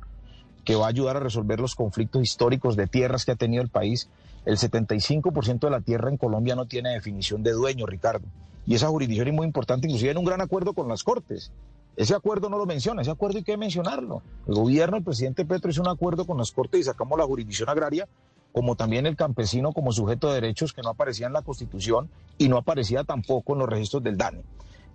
que 0.67 0.77
va 0.77 0.85
a 0.85 0.89
ayudar 0.91 1.17
a 1.17 1.21
resolver 1.21 1.59
los 1.61 1.75
conflictos 1.75 2.23
históricos 2.23 2.77
de 2.77 2.87
tierras 2.87 3.25
que 3.25 3.33
ha 3.33 3.37
tenido 3.37 3.63
el 3.63 3.71
país. 3.71 4.11
El 4.45 4.59
75% 4.59 5.61
de 5.61 5.71
la 5.71 5.81
tierra 5.81 6.11
en 6.11 6.19
Colombia 6.19 6.55
no 6.55 6.67
tiene 6.67 6.91
definición 6.91 7.43
de 7.43 7.53
dueño, 7.53 7.87
Ricardo. 7.87 8.27
Y 8.67 8.75
esa 8.75 8.89
jurisdicción 8.89 9.29
es 9.29 9.35
muy 9.35 9.47
importante, 9.47 9.87
inclusive 9.87 10.11
en 10.11 10.19
un 10.19 10.27
gran 10.27 10.43
acuerdo 10.43 10.75
con 10.75 10.89
las 10.89 11.03
Cortes. 11.03 11.53
Ese 11.97 12.15
acuerdo 12.15 12.51
no 12.51 12.59
lo 12.59 12.67
menciona, 12.67 13.01
ese 13.01 13.11
acuerdo 13.11 13.39
hay 13.39 13.45
que 13.45 13.57
mencionarlo. 13.57 14.23
El 14.47 14.57
gobierno, 14.57 14.99
el 14.99 15.05
presidente 15.05 15.47
Petro 15.47 15.71
hizo 15.71 15.81
un 15.81 15.89
acuerdo 15.89 16.27
con 16.27 16.37
las 16.37 16.53
Cortes 16.53 16.81
y 16.81 16.85
sacamos 16.85 17.19
la 17.19 17.25
jurisdicción 17.25 17.71
agraria, 17.71 18.07
como 18.53 18.77
también 18.77 19.07
el 19.07 19.17
campesino 19.17 19.73
como 19.73 19.91
sujeto 19.91 20.29
de 20.29 20.35
derechos 20.35 20.75
que 20.75 20.83
no 20.83 20.91
aparecía 20.91 21.29
en 21.29 21.33
la 21.33 21.41
Constitución 21.41 22.11
y 22.37 22.51
no 22.51 22.59
aparecía 22.59 23.05
tampoco 23.05 23.55
en 23.55 23.61
los 23.61 23.71
registros 23.71 24.03
del 24.03 24.19
DANE. 24.19 24.43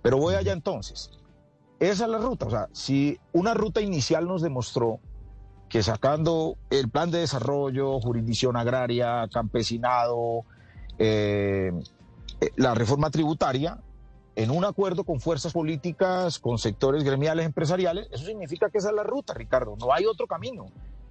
Pero 0.02 0.18
voy 0.18 0.36
allá 0.36 0.52
entonces. 0.52 1.10
Esa 1.80 2.04
es 2.04 2.10
la 2.10 2.18
ruta. 2.18 2.46
O 2.46 2.50
sea, 2.50 2.68
si 2.72 3.18
una 3.32 3.54
ruta 3.54 3.80
inicial 3.80 4.26
nos 4.26 4.42
demostró 4.42 5.00
que 5.68 5.82
sacando 5.82 6.56
el 6.70 6.88
plan 6.88 7.10
de 7.10 7.18
desarrollo, 7.18 8.00
jurisdicción 8.00 8.56
agraria, 8.56 9.28
campesinado, 9.32 10.44
eh, 10.98 11.72
eh, 12.40 12.50
la 12.56 12.74
reforma 12.74 13.10
tributaria, 13.10 13.80
en 14.36 14.50
un 14.50 14.64
acuerdo 14.64 15.04
con 15.04 15.20
fuerzas 15.20 15.52
políticas, 15.52 16.38
con 16.38 16.58
sectores 16.58 17.04
gremiales, 17.04 17.46
empresariales, 17.46 18.08
eso 18.10 18.24
significa 18.24 18.70
que 18.70 18.78
esa 18.78 18.90
es 18.90 18.94
la 18.94 19.02
ruta, 19.02 19.34
Ricardo, 19.34 19.76
no 19.78 19.92
hay 19.92 20.06
otro 20.06 20.26
camino. 20.26 20.66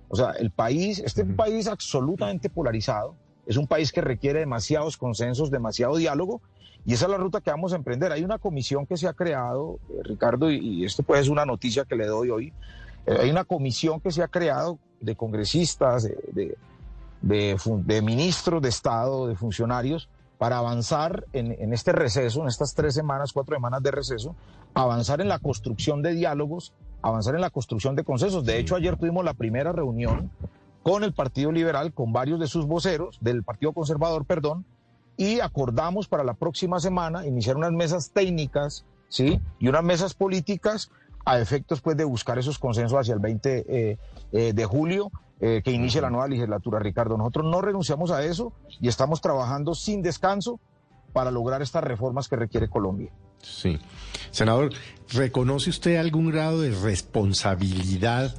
O 0.09 0.15
sea, 0.15 0.31
el 0.31 0.51
país, 0.51 0.99
este 0.99 1.21
es 1.21 1.27
un 1.27 1.35
país 1.35 1.67
absolutamente 1.67 2.49
polarizado, 2.49 3.15
es 3.45 3.57
un 3.57 3.67
país 3.67 3.91
que 3.91 4.01
requiere 4.01 4.39
demasiados 4.39 4.97
consensos, 4.97 5.51
demasiado 5.51 5.97
diálogo, 5.97 6.41
y 6.85 6.93
esa 6.93 7.05
es 7.05 7.11
la 7.11 7.17
ruta 7.17 7.41
que 7.41 7.49
vamos 7.49 7.73
a 7.73 7.77
emprender. 7.77 8.11
Hay 8.11 8.23
una 8.23 8.39
comisión 8.39 8.85
que 8.85 8.97
se 8.97 9.07
ha 9.07 9.13
creado, 9.13 9.79
eh, 9.89 10.01
Ricardo, 10.03 10.51
y, 10.51 10.83
esto 10.85 11.03
pues 11.03 11.21
es 11.21 11.29
una 11.29 11.45
noticia 11.45 11.85
que 11.85 11.95
le 11.95 12.05
doy 12.05 12.29
hoy. 12.29 12.53
Eh, 13.05 13.17
hay 13.21 13.29
una 13.29 13.45
comisión 13.45 13.99
que 13.99 14.11
se 14.11 14.21
ha 14.21 14.27
creado 14.27 14.79
de 14.99 15.15
congresistas, 15.15 16.03
de, 16.03 16.57
de, 17.21 18.01
ministros 18.01 18.61
de 18.61 18.69
Estado, 18.69 19.27
de 19.27 19.35
funcionarios, 19.35 20.09
para 20.37 20.57
avanzar 20.57 21.25
en, 21.31 21.53
en, 21.53 21.73
este 21.73 21.93
receso, 21.93 22.41
en 22.41 22.47
estas 22.49 22.73
tres 22.73 22.93
semanas, 22.93 23.31
cuatro 23.31 23.55
semanas 23.55 23.81
de 23.81 23.91
receso, 23.91 24.35
avanzar 24.73 25.21
en 25.21 25.29
la 25.29 25.39
construcción 25.39 26.01
de 26.01 26.13
diálogos, 26.13 26.73
avanzar 27.01 27.35
en 27.35 27.41
la 27.41 27.49
construcción 27.49 27.95
de 27.95 28.03
consensos. 28.03 28.43
De 28.43 28.57
hecho, 28.57 28.75
ayer 28.75 28.97
tuvimos 28.97 29.23
la 29.23 29.33
primera 29.33 29.71
reunión 29.71 30.31
con 30.83 31.03
el 31.03 31.13
Partido 31.13 31.51
Liberal, 31.51 31.93
con 31.93 32.13
varios 32.13 32.39
de 32.39 32.47
sus 32.47 32.65
voceros, 32.65 33.17
del 33.21 33.43
Partido 33.43 33.71
Conservador, 33.71 34.25
perdón, 34.25 34.65
y 35.17 35.39
acordamos 35.39 36.07
para 36.07 36.23
la 36.23 36.33
próxima 36.33 36.79
semana 36.79 37.25
iniciar 37.25 37.55
unas 37.55 37.71
mesas 37.71 38.11
técnicas, 38.11 38.85
¿sí? 39.07 39.39
Y 39.59 39.69
unas 39.69 39.83
mesas 39.83 40.13
políticas 40.13 40.91
a 41.25 41.39
efectos 41.39 41.81
pues 41.81 41.95
de 41.95 42.03
buscar 42.03 42.37
esos 42.37 42.59
consensos 42.59 42.99
hacia 42.99 43.13
el 43.13 43.19
20 43.19 43.65
eh, 43.67 43.97
eh, 44.33 44.53
de 44.53 44.65
julio 44.65 45.11
eh, 45.39 45.61
que 45.63 45.71
inicie 45.71 46.01
la 46.01 46.09
nueva 46.09 46.27
legislatura, 46.27 46.79
Ricardo. 46.79 47.17
Nosotros 47.17 47.45
no 47.45 47.61
renunciamos 47.61 48.11
a 48.11 48.23
eso 48.23 48.53
y 48.81 48.87
estamos 48.87 49.21
trabajando 49.21 49.75
sin 49.75 50.01
descanso 50.01 50.59
para 51.13 51.31
lograr 51.31 51.61
estas 51.61 51.83
reformas 51.83 52.27
que 52.27 52.35
requiere 52.35 52.69
Colombia. 52.69 53.11
Sí. 53.41 53.79
Senador, 54.31 54.71
¿reconoce 55.11 55.69
usted 55.69 55.97
algún 55.97 56.31
grado 56.31 56.61
de 56.61 56.71
responsabilidad 56.71 58.33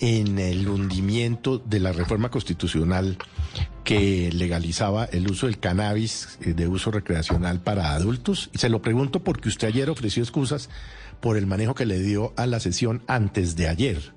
en 0.00 0.38
el 0.38 0.68
hundimiento 0.68 1.58
de 1.58 1.80
la 1.80 1.92
reforma 1.92 2.30
constitucional 2.30 3.18
que 3.84 4.30
legalizaba 4.32 5.04
el 5.04 5.30
uso 5.30 5.46
del 5.46 5.58
cannabis 5.58 6.38
eh, 6.42 6.52
de 6.54 6.66
uso 6.68 6.90
recreacional 6.90 7.60
para 7.60 7.92
adultos. 7.92 8.50
Se 8.54 8.68
lo 8.68 8.82
pregunto 8.82 9.22
porque 9.22 9.48
usted 9.48 9.68
ayer 9.68 9.88
ofreció 9.88 10.22
excusas 10.22 10.68
por 11.20 11.36
el 11.36 11.46
manejo 11.46 11.74
que 11.74 11.86
le 11.86 11.98
dio 11.98 12.32
a 12.36 12.46
la 12.46 12.60
sesión 12.60 13.02
antes 13.06 13.56
de 13.56 13.68
ayer. 13.68 14.14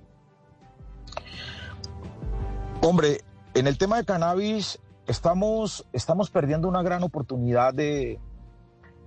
Hombre, 2.81 3.21
en 3.53 3.67
el 3.67 3.77
tema 3.77 3.97
de 3.97 4.05
cannabis 4.05 4.79
estamos, 5.07 5.85
estamos 5.93 6.29
perdiendo 6.29 6.67
una 6.67 6.81
gran 6.81 7.03
oportunidad 7.03 7.73
de, 7.73 8.19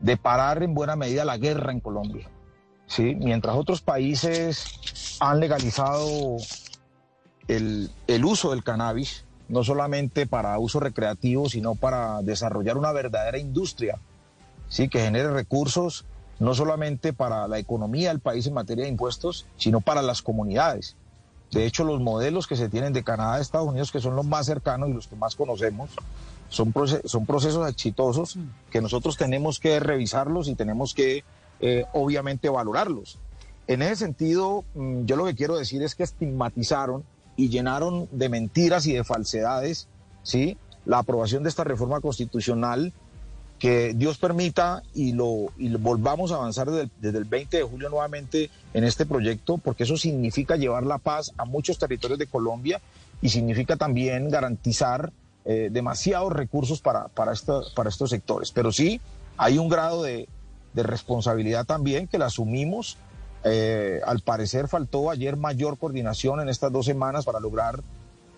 de 0.00 0.16
parar 0.16 0.62
en 0.62 0.74
buena 0.74 0.96
medida 0.96 1.24
la 1.24 1.38
guerra 1.38 1.72
en 1.72 1.80
Colombia. 1.80 2.28
¿Sí? 2.92 3.14
Mientras 3.14 3.56
otros 3.56 3.80
países 3.80 5.16
han 5.20 5.40
legalizado 5.40 6.36
el, 7.48 7.90
el 8.06 8.24
uso 8.24 8.50
del 8.50 8.62
cannabis, 8.62 9.24
no 9.48 9.64
solamente 9.64 10.26
para 10.26 10.58
uso 10.58 10.78
recreativo, 10.78 11.48
sino 11.48 11.74
para 11.74 12.22
desarrollar 12.22 12.76
una 12.76 12.92
verdadera 12.92 13.38
industria, 13.38 13.98
¿sí? 14.68 14.88
que 14.88 15.00
genere 15.00 15.30
recursos 15.30 16.04
no 16.38 16.54
solamente 16.54 17.12
para 17.12 17.46
la 17.46 17.58
economía 17.58 18.08
del 18.08 18.20
país 18.20 18.46
en 18.46 18.54
materia 18.54 18.84
de 18.84 18.90
impuestos, 18.90 19.46
sino 19.56 19.80
para 19.80 20.02
las 20.02 20.22
comunidades. 20.22 20.96
De 21.52 21.66
hecho, 21.66 21.84
los 21.84 22.00
modelos 22.00 22.46
que 22.46 22.56
se 22.56 22.68
tienen 22.68 22.92
de 22.92 23.04
Canadá 23.04 23.38
y 23.38 23.42
Estados 23.42 23.68
Unidos, 23.68 23.92
que 23.92 24.00
son 24.00 24.16
los 24.16 24.24
más 24.24 24.46
cercanos 24.46 24.88
y 24.88 24.92
los 24.92 25.06
que 25.06 25.14
más 25.14 25.36
conocemos, 25.36 25.90
son, 26.48 26.74
son 27.04 27.26
procesos 27.26 27.68
exitosos 27.68 28.38
que 28.70 28.80
nosotros 28.80 29.16
tenemos 29.16 29.60
que 29.60 29.78
revisarlos 29.78 30.48
y 30.48 30.54
tenemos 30.54 30.94
que, 30.94 31.24
eh, 31.62 31.84
obviamente, 31.92 32.48
valorarlos. 32.48 33.18
En 33.68 33.82
ese 33.82 33.96
sentido, 33.96 34.64
mm, 34.74 35.04
yo 35.04 35.16
lo 35.16 35.24
que 35.24 35.36
quiero 35.36 35.56
decir 35.56 35.82
es 35.82 35.94
que 35.94 36.02
estigmatizaron 36.02 37.04
y 37.36 37.48
llenaron 37.48 38.08
de 38.10 38.28
mentiras 38.28 38.86
y 38.86 38.92
de 38.92 39.04
falsedades, 39.04 39.88
¿sí? 40.24 40.58
La 40.84 40.98
aprobación 40.98 41.44
de 41.44 41.48
esta 41.48 41.64
reforma 41.64 42.00
constitucional 42.00 42.92
que 43.60 43.94
Dios 43.94 44.18
permita 44.18 44.82
y 44.92 45.12
lo, 45.12 45.52
volvamos 45.78 46.32
a 46.32 46.34
avanzar 46.34 46.68
desde 46.68 47.18
el, 47.18 47.24
20 47.24 47.58
de 47.58 47.62
julio 47.62 47.88
nuevamente 47.88 48.50
en 48.74 48.82
este 48.82 49.06
proyecto, 49.06 49.56
porque 49.56 49.84
eso 49.84 49.96
significa 49.96 50.56
llevar 50.56 50.84
la 50.84 50.98
paz 50.98 51.32
a 51.38 51.44
muchos 51.44 51.78
territorios 51.78 52.18
de 52.18 52.26
Colombia 52.26 52.80
y 53.20 53.28
significa 53.28 53.76
también 53.76 54.30
garantizar 54.30 55.12
eh, 55.44 55.68
demasiados 55.70 56.32
recursos 56.32 56.80
para, 56.80 57.06
para, 57.06 57.34
para 57.76 57.88
estos 57.88 58.10
sectores. 58.10 58.50
Pero 58.50 58.72
sí, 58.72 59.00
hay 59.36 59.58
un 59.58 59.68
grado 59.68 60.02
de, 60.02 60.28
de 60.74 60.82
responsabilidad 60.82 61.64
también 61.64 62.06
que 62.08 62.18
la 62.18 62.26
asumimos. 62.26 62.96
Eh, 63.44 64.00
al 64.06 64.20
parecer 64.20 64.68
faltó 64.68 65.10
ayer 65.10 65.36
mayor 65.36 65.76
coordinación 65.76 66.40
en 66.40 66.48
estas 66.48 66.70
dos 66.70 66.86
semanas 66.86 67.24
para 67.24 67.40
lograr 67.40 67.82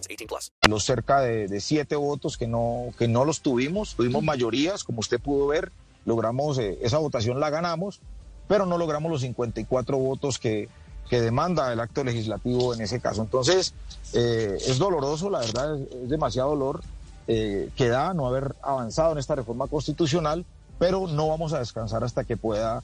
18 0.00 0.26
plus. 0.26 0.52
Los 0.68 0.84
cerca 0.84 1.20
de, 1.20 1.60
siete 1.60 1.96
votos 1.96 2.36
que 2.36 2.46
no, 2.46 2.92
que 2.98 3.08
no 3.08 3.24
los 3.24 3.40
tuvimos, 3.40 3.94
tuvimos 3.94 4.22
mayorías, 4.22 4.84
como 4.84 5.00
usted 5.00 5.20
pudo 5.20 5.46
ver, 5.48 5.72
logramos, 6.04 6.58
eh, 6.58 6.78
esa 6.82 6.98
votación 6.98 7.40
la 7.40 7.50
ganamos, 7.50 8.00
pero 8.48 8.66
no 8.66 8.78
logramos 8.78 9.10
los 9.10 9.20
54 9.22 9.96
votos 9.96 10.38
que, 10.38 10.68
que 11.08 11.20
demanda 11.20 11.72
el 11.72 11.80
acto 11.80 12.04
legislativo 12.04 12.74
en 12.74 12.80
ese 12.80 13.00
caso. 13.00 13.22
Entonces, 13.22 13.74
eh, 14.12 14.56
es 14.60 14.78
doloroso, 14.78 15.30
la 15.30 15.40
verdad, 15.40 15.78
es, 15.78 16.08
demasiado 16.08 16.50
dolor 16.50 16.82
eh, 17.28 17.70
que 17.76 17.88
da 17.88 18.14
no 18.14 18.26
haber 18.26 18.54
avanzado 18.62 19.12
en 19.12 19.18
esta 19.18 19.34
reforma 19.34 19.66
constitucional, 19.68 20.44
pero 20.78 21.06
no 21.06 21.28
vamos 21.28 21.52
a 21.52 21.60
descansar 21.60 22.02
hasta 22.02 22.24
que 22.24 22.36
pueda 22.36 22.82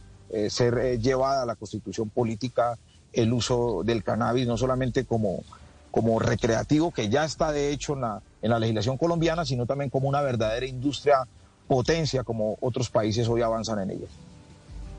ser 0.51 1.01
llevada 1.01 1.45
a 1.45 1.47
la 1.47 1.57
constitución 1.57 2.11
política 2.11 2.77
el 3.13 3.33
uso 3.33 3.83
del 3.85 4.05
cannabis, 4.05 4.47
no 4.47 4.57
solamente 4.57 5.05
como 5.05 5.43
como 5.91 6.19
recreativo 6.19 6.91
que 6.91 7.09
ya 7.09 7.25
está 7.25 7.53
de 7.53 7.71
hecho 7.71 7.95
en 7.95 8.03
la, 8.03 8.23
en 8.43 8.51
la 8.51 8.59
legislación 8.59 8.97
colombiana, 8.97 9.45
sino 9.45 9.67
también 9.67 9.91
como 9.91 10.09
una 10.09 10.21
verdadera 10.21 10.67
industria 10.67 11.27
potencia 11.67 12.25
como 12.25 12.57
otros 12.61 12.91
países 12.91 13.29
hoy 13.29 13.43
avanzan 13.43 13.81
en 13.81 13.91
ella. 13.91 14.07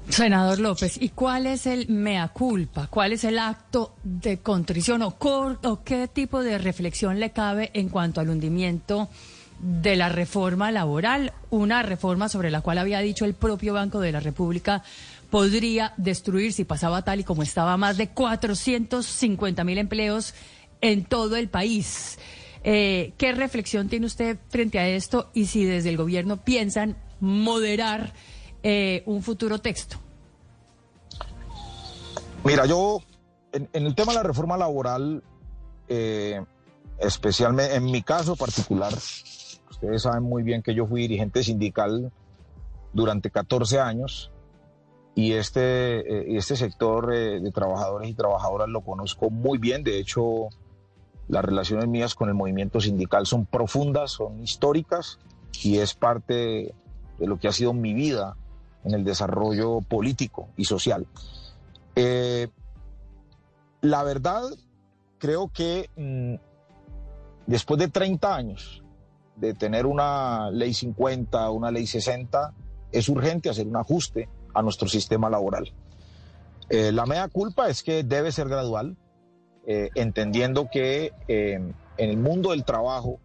Senador 0.10 0.60
López, 0.60 0.98
¿y 1.00 1.10
cuál 1.10 1.46
es 1.46 1.68
el 1.68 1.88
mea 1.88 2.30
culpa? 2.30 2.88
¿Cuál 2.88 3.14
es 3.14 3.24
el 3.24 3.38
acto 3.38 3.94
de 4.04 4.40
contrición 4.40 5.04
o, 5.04 5.16
o 5.20 5.84
qué 5.84 6.08
tipo 6.08 6.42
de 6.42 6.58
reflexión 6.58 7.20
le 7.20 7.30
cabe 7.30 7.70
en 7.74 7.90
cuanto 7.90 8.20
al 8.20 8.30
hundimiento 8.30 9.08
de 9.60 9.96
la 9.96 10.10
reforma 10.10 10.72
laboral? 10.72 11.34
Una 11.52 11.84
reforma 11.84 12.28
sobre 12.28 12.50
la 12.50 12.62
cual 12.62 12.80
había 12.80 13.00
dicho 13.00 13.26
el 13.26 13.36
propio 13.36 13.74
Banco 13.74 14.00
de 14.00 14.12
la 14.12 14.20
República 14.20 14.84
podría 15.30 15.94
destruir, 15.98 16.54
si 16.54 16.66
pasaba 16.66 17.04
tal 17.04 17.20
y 17.20 17.24
como 17.24 17.44
estaba, 17.44 17.78
más 17.78 17.98
de 17.98 18.10
450 18.10 19.64
mil 19.64 19.78
empleos 19.78 20.34
en 20.82 21.06
todo 21.06 21.36
el 21.36 21.50
país. 21.50 22.18
Eh, 22.64 23.14
¿Qué 23.18 23.32
reflexión 23.32 23.88
tiene 23.88 24.06
usted 24.06 24.38
frente 24.50 24.80
a 24.80 24.88
esto 24.88 25.30
y 25.34 25.46
si 25.46 25.64
desde 25.64 25.90
el 25.90 25.98
gobierno 25.98 26.38
piensan 26.44 26.98
moderar 27.20 28.14
eh, 28.64 29.04
un 29.06 29.24
futuro 29.24 29.60
texto? 29.60 29.98
Mira, 32.44 32.66
yo 32.66 33.02
en, 33.52 33.70
el 33.74 33.96
tema 33.96 34.12
de 34.12 34.18
la 34.18 34.24
reforma 34.24 34.58
laboral, 34.58 35.24
eh, 35.88 36.44
especialmente 36.98 37.76
en 37.76 37.86
mi 37.86 38.02
caso 38.02 38.36
particular, 38.36 38.94
ustedes 38.94 40.02
saben 40.02 40.24
muy 40.24 40.44
bien 40.44 40.62
que 40.62 40.74
yo 40.74 40.86
fui 40.86 41.02
dirigente 41.02 41.44
sindical 41.44 42.12
durante 42.92 43.30
14 43.30 43.80
años 43.80 44.32
y 45.16 45.34
este, 45.34 46.38
este 46.38 46.56
sector 46.56 47.10
de 47.12 47.52
trabajadores 47.52 48.10
y 48.10 48.14
trabajadoras 48.14 48.70
lo 48.70 48.82
conozco 48.82 49.30
muy 49.30 49.58
bien. 49.58 49.84
De 49.84 50.00
hecho, 50.00 50.50
las 51.30 51.46
relaciones 51.46 51.88
mías 51.88 52.16
con 52.16 52.28
el 52.28 52.36
movimiento 52.36 52.82
sindical 52.82 53.26
son 53.26 53.46
profundas, 53.46 54.12
son 54.12 54.42
históricas 54.44 55.20
y 55.64 55.78
es 55.78 55.94
parte 55.94 56.74
de 57.20 57.28
lo 57.28 57.40
que 57.40 57.48
ha 57.48 57.52
sido 57.52 57.72
mi 57.72 57.94
vida 57.94 58.36
en 58.84 58.96
el 58.96 59.04
desarrollo 59.04 59.82
político 59.82 60.50
y 60.58 60.66
social. 60.66 61.06
Eh, 61.96 62.48
la 63.82 64.04
verdad, 64.04 64.44
creo 65.20 65.50
que 65.50 65.90
mmm, 65.96 66.36
después 67.46 67.80
de 67.80 67.90
30 67.90 68.36
años 68.36 68.84
de 69.36 69.54
tener 69.54 69.86
una 69.86 70.50
ley 70.50 70.74
50, 70.74 71.50
una 71.52 71.72
ley 71.72 71.86
60, 71.86 72.54
es 72.92 73.08
urgente 73.08 73.50
hacer 73.50 73.68
un 73.68 73.78
ajuste 73.78 74.28
a 74.54 74.64
nuestro 74.64 74.88
sistema 74.88 75.30
laboral. 75.30 75.72
Eh, 76.70 76.92
la 76.92 77.06
mea 77.06 77.28
culpa 77.28 77.70
es 77.70 77.84
que 77.84 78.04
debe 78.04 78.32
ser 78.32 78.50
gradual, 78.50 78.98
eh, 79.68 79.90
entendiendo 79.96 80.70
que 80.72 81.14
eh, 81.28 81.54
en 81.98 82.10
el 82.10 82.18
mundo 82.18 82.52
del 82.52 82.64
trabajo 82.64 83.20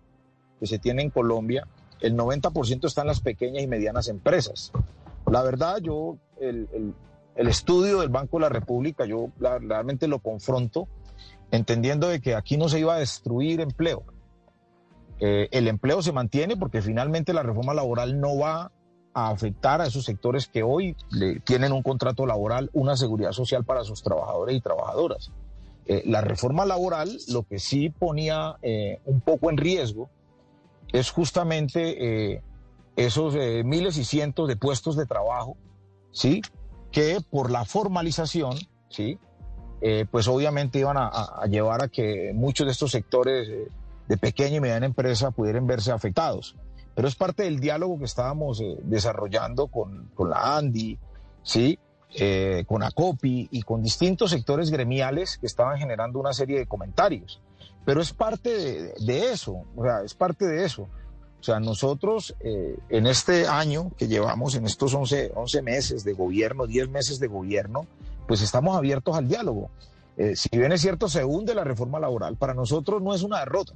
que 0.60 0.66
se 0.66 0.78
tiene 0.78 1.02
en 1.02 1.10
Colombia, 1.10 1.66
el 2.00 2.16
90% 2.16 2.86
está 2.86 3.00
en 3.02 3.06
las 3.06 3.20
pequeñas 3.20 3.62
y 3.62 3.66
medianas 3.66 4.08
empresas. 4.08 4.72
La 5.30 5.42
verdad, 5.42 5.78
yo, 5.80 6.16
el, 6.40 6.68
el- 7.36 7.48
estudio 7.48 8.00
del 8.00 8.10
Banco 8.10 8.36
de 8.36 8.42
la 8.42 8.48
República, 8.48 9.06
yo 9.06 9.30
realmente 9.38 10.06
lo 10.06 10.18
confronto, 10.20 10.86
entendiendo 11.50 12.08
de 12.08 12.20
que 12.20 12.34
aquí 12.34 12.56
no 12.56 12.68
se 12.68 12.78
iba 12.80 12.94
a 12.94 12.98
destruir 12.98 13.60
empleo. 13.60 14.02
Eh, 15.20 15.48
el 15.52 15.68
empleo 15.68 16.02
se 16.02 16.12
mantiene 16.12 16.56
porque 16.56 16.82
finalmente 16.82 17.32
la 17.32 17.42
reforma 17.42 17.72
laboral 17.74 18.20
no 18.20 18.36
va 18.38 18.70
a 19.14 19.30
afectar 19.30 19.80
a 19.80 19.86
esos 19.86 20.04
sectores 20.04 20.48
que 20.48 20.62
hoy 20.64 20.96
tienen 21.44 21.72
un 21.72 21.82
contrato 21.82 22.26
laboral, 22.26 22.68
una 22.72 22.96
seguridad 22.96 23.30
social 23.32 23.64
para 23.64 23.84
sus 23.84 24.02
trabajadores 24.02 24.56
y 24.56 24.60
trabajadoras. 24.60 25.30
Eh, 25.86 26.02
la 26.06 26.22
reforma 26.22 26.64
laboral 26.64 27.18
lo 27.28 27.42
que 27.42 27.58
sí 27.58 27.90
ponía 27.90 28.56
eh, 28.62 29.00
un 29.04 29.20
poco 29.20 29.50
en 29.50 29.58
riesgo 29.58 30.08
es 30.92 31.10
justamente 31.10 32.32
eh, 32.32 32.42
esos 32.96 33.34
miles 33.64 33.98
y 33.98 34.04
cientos 34.04 34.48
de 34.48 34.56
puestos 34.56 34.96
de 34.96 35.04
trabajo, 35.04 35.56
¿sí? 36.12 36.40
Que 36.92 37.18
por 37.28 37.50
la 37.50 37.64
formalización, 37.64 38.56
¿sí? 38.88 39.18
Pues 40.10 40.28
obviamente 40.28 40.78
iban 40.78 40.96
a, 40.96 41.42
llevar 41.50 41.82
a 41.82 41.88
que 41.88 42.32
muchos 42.32 42.64
de 42.64 42.72
estos 42.72 42.92
sectores 42.92 43.48
de 44.08 44.16
pequeña 44.16 44.56
y 44.56 44.60
mediana 44.60 44.86
empresa 44.86 45.30
pudieran 45.30 45.66
verse 45.66 45.92
afectados. 45.92 46.56
Pero 46.94 47.06
es 47.06 47.16
parte 47.16 47.42
del 47.42 47.60
diálogo 47.60 47.98
que 47.98 48.06
estábamos 48.06 48.62
desarrollando 48.84 49.66
con, 49.66 50.10
con 50.14 50.30
la 50.30 50.56
ANDI, 50.56 50.98
¿sí? 51.42 51.78
Eh, 52.16 52.64
con 52.68 52.84
ACOPI 52.84 53.48
y 53.50 53.62
con 53.62 53.82
distintos 53.82 54.30
sectores 54.30 54.70
gremiales 54.70 55.36
que 55.36 55.46
estaban 55.46 55.78
generando 55.78 56.20
una 56.20 56.32
serie 56.32 56.58
de 56.58 56.66
comentarios. 56.66 57.40
Pero 57.84 58.00
es 58.00 58.12
parte 58.12 58.94
de, 58.98 59.32
eso, 59.32 59.64
o 59.74 59.82
sea, 59.82 60.02
es 60.02 60.14
parte 60.14 60.46
de 60.46 60.64
eso. 60.64 60.82
O 60.82 61.42
sea, 61.42 61.58
nosotros 61.58 62.36
eh, 62.38 62.78
en 62.88 63.08
este 63.08 63.48
año 63.48 63.90
que 63.98 64.06
llevamos, 64.06 64.54
en 64.54 64.64
estos 64.64 64.94
11, 64.94 65.32
11 65.34 65.62
meses 65.62 66.04
de 66.04 66.12
gobierno, 66.12 66.68
10 66.68 66.88
meses 66.88 67.18
de 67.18 67.26
gobierno, 67.26 67.86
pues 68.28 68.42
estamos 68.42 68.76
abiertos 68.76 69.16
al 69.16 69.26
diálogo. 69.26 69.70
Eh, 70.16 70.36
si 70.36 70.48
bien 70.56 70.70
es 70.70 70.82
cierto, 70.82 71.08
se 71.08 71.24
hunde 71.24 71.52
la 71.52 71.64
reforma 71.64 71.98
laboral, 71.98 72.36
para 72.36 72.54
nosotros 72.54 73.02
no 73.02 73.12
es 73.12 73.22
una 73.22 73.40
derrota. 73.40 73.74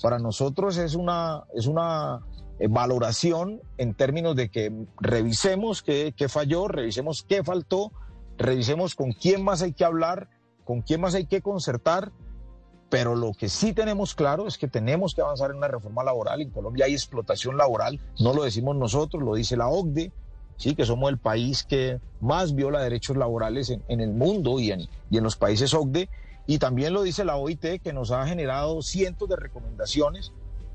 Para 0.00 0.20
nosotros 0.20 0.76
es 0.76 0.94
una, 0.94 1.42
es 1.54 1.66
una 1.66 2.20
valoración 2.68 3.60
en 3.78 3.94
términos 3.94 4.36
de 4.36 4.48
que 4.48 4.72
revisemos 5.00 5.82
qué, 5.82 6.14
qué 6.16 6.28
falló, 6.28 6.68
revisemos 6.68 7.22
qué 7.22 7.42
faltó, 7.42 7.92
revisemos 8.38 8.94
con 8.94 9.12
quién 9.12 9.42
más 9.42 9.62
hay 9.62 9.72
que 9.72 9.84
hablar, 9.84 10.28
con 10.64 10.82
quién 10.82 11.00
más 11.00 11.14
hay 11.14 11.26
que 11.26 11.42
concertar, 11.42 12.12
pero 12.90 13.16
lo 13.16 13.32
que 13.32 13.48
sí 13.48 13.72
tenemos 13.72 14.14
claro 14.14 14.46
es 14.46 14.56
que 14.56 14.68
tenemos 14.68 15.14
que 15.14 15.20
avanzar 15.20 15.50
en 15.50 15.56
una 15.56 15.68
reforma 15.68 16.04
laboral. 16.04 16.40
En 16.40 16.50
Colombia 16.50 16.84
hay 16.86 16.92
explotación 16.92 17.56
laboral, 17.56 18.00
no 18.20 18.32
lo 18.32 18.44
decimos 18.44 18.76
nosotros, 18.76 19.22
lo 19.22 19.34
dice 19.34 19.56
la 19.56 19.68
OCDE, 19.68 20.12
sí, 20.56 20.74
que 20.74 20.84
somos 20.84 21.10
el 21.10 21.18
país 21.18 21.64
que 21.64 22.00
más 22.20 22.54
viola 22.54 22.80
derechos 22.80 23.16
laborales 23.16 23.70
en, 23.70 23.82
en 23.88 24.00
el 24.00 24.12
mundo 24.12 24.60
y 24.60 24.70
en, 24.70 24.88
y 25.10 25.18
en 25.18 25.24
los 25.24 25.36
países 25.36 25.74
OCDE. 25.74 26.08
Y 26.46 26.58
también 26.58 26.92
lo 26.92 27.02
dice 27.02 27.24
la 27.24 27.36
OIT, 27.36 27.80
que 27.82 27.92
nos 27.94 28.10
ha 28.10 28.26
generado 28.26 28.82
cientos 28.82 29.28
de 29.28 29.36
recomendaciones 29.36 30.32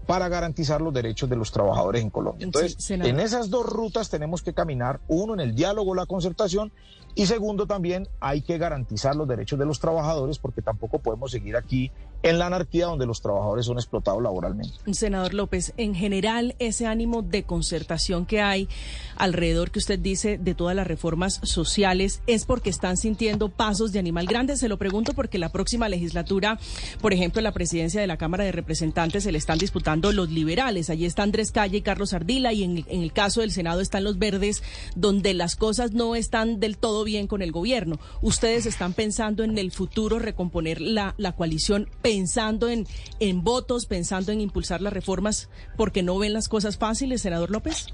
para 0.09 0.27
garantizar 0.27 0.81
los 0.81 0.91
derechos 0.91 1.29
de 1.29 1.35
los 1.35 1.51
trabajadores 1.51 2.01
en 2.01 2.09
Colombia. 2.09 2.43
Entonces, 2.43 2.75
Sí, 2.79 2.95
en 2.95 3.19
esas 3.19 3.51
dos 3.51 3.63
rutas 3.63 4.09
tenemos 4.09 4.41
que 4.41 4.55
caminar, 4.55 4.99
uno 5.07 5.35
en 5.35 5.39
el 5.39 5.53
diálogo, 5.53 5.93
la 5.93 6.07
concertación, 6.07 6.71
y 7.19 7.25
segundo 7.25 7.67
también 7.67 8.07
hay 8.21 8.41
que 8.41 8.57
garantizar 8.57 9.13
los 9.13 9.27
derechos 9.27 9.59
de 9.59 9.65
los 9.65 9.81
trabajadores 9.81 10.39
porque 10.39 10.61
tampoco 10.61 10.99
podemos 10.99 11.31
seguir 11.31 11.57
aquí 11.57 11.91
en 12.23 12.39
la 12.39 12.47
anarquía 12.47 12.85
donde 12.85 13.05
los 13.05 13.21
trabajadores 13.21 13.65
son 13.65 13.77
explotados 13.77 14.23
laboralmente. 14.23 14.73
Senador 14.93 15.33
López, 15.33 15.73
en 15.75 15.95
general 15.95 16.55
ese 16.59 16.85
ánimo 16.85 17.21
de 17.21 17.43
concertación 17.43 18.25
que 18.25 18.39
hay 18.39 18.69
alrededor 19.17 19.69
que 19.71 19.79
usted 19.79 19.99
dice 19.99 20.37
de 20.37 20.55
todas 20.55 20.77
las 20.77 20.87
reformas 20.87 21.41
sociales 21.43 22.21
es 22.25 22.45
porque 22.45 22.69
están 22.69 22.95
sintiendo 22.95 23.49
pasos 23.49 23.91
de 23.91 23.99
animal 23.99 24.25
grande. 24.25 24.55
Se 24.55 24.69
lo 24.69 24.77
pregunto 24.77 25.11
porque 25.13 25.39
la 25.39 25.49
próxima 25.49 25.89
legislatura, 25.89 26.57
por 27.01 27.11
ejemplo, 27.11 27.41
la 27.41 27.51
presidencia 27.51 27.99
de 27.99 28.07
la 28.07 28.15
Cámara 28.15 28.45
de 28.45 28.53
Representantes 28.53 29.25
se 29.25 29.33
le 29.33 29.37
están 29.37 29.57
disputando 29.57 30.13
los 30.13 30.29
liberales. 30.29 30.89
Allí 30.89 31.03
está 31.03 31.23
Andrés 31.23 31.51
Calle 31.51 31.79
y 31.79 31.81
Carlos 31.81 32.13
Ardila 32.13 32.53
y 32.53 32.63
en 32.63 32.85
el 32.87 33.11
caso 33.11 33.41
del 33.41 33.51
Senado 33.51 33.81
están 33.81 34.05
los 34.05 34.19
verdes, 34.19 34.63
donde 34.95 35.33
las 35.33 35.57
cosas 35.57 35.91
no 35.91 36.15
están 36.15 36.61
del 36.61 36.77
todo 36.77 37.03
bien 37.03 37.08
con 37.27 37.41
el 37.41 37.51
gobierno. 37.51 37.97
Ustedes 38.21 38.65
están 38.65 38.93
pensando 38.93 39.43
en 39.43 39.57
el 39.57 39.71
futuro 39.71 40.19
recomponer 40.19 40.79
la, 40.79 41.15
la 41.17 41.31
coalición, 41.35 41.89
pensando 42.01 42.69
en, 42.69 42.85
en 43.19 43.43
votos, 43.43 43.85
pensando 43.85 44.31
en 44.31 44.41
impulsar 44.41 44.81
las 44.81 44.93
reformas, 44.93 45.49
porque 45.75 46.03
no 46.03 46.17
ven 46.19 46.33
las 46.33 46.47
cosas 46.47 46.77
fáciles, 46.77 47.21
senador 47.21 47.49
López. 47.51 47.87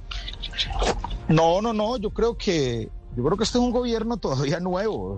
No, 1.30 1.62
no, 1.62 1.74
no, 1.74 1.98
yo 1.98 2.10
creo 2.12 2.38
que 2.38 2.90
yo 3.16 3.24
creo 3.24 3.38
que 3.38 3.46
este 3.46 3.58
es 3.58 3.64
un 3.64 3.72
gobierno 3.72 4.18
todavía 4.18 4.60
nuevo. 4.60 5.18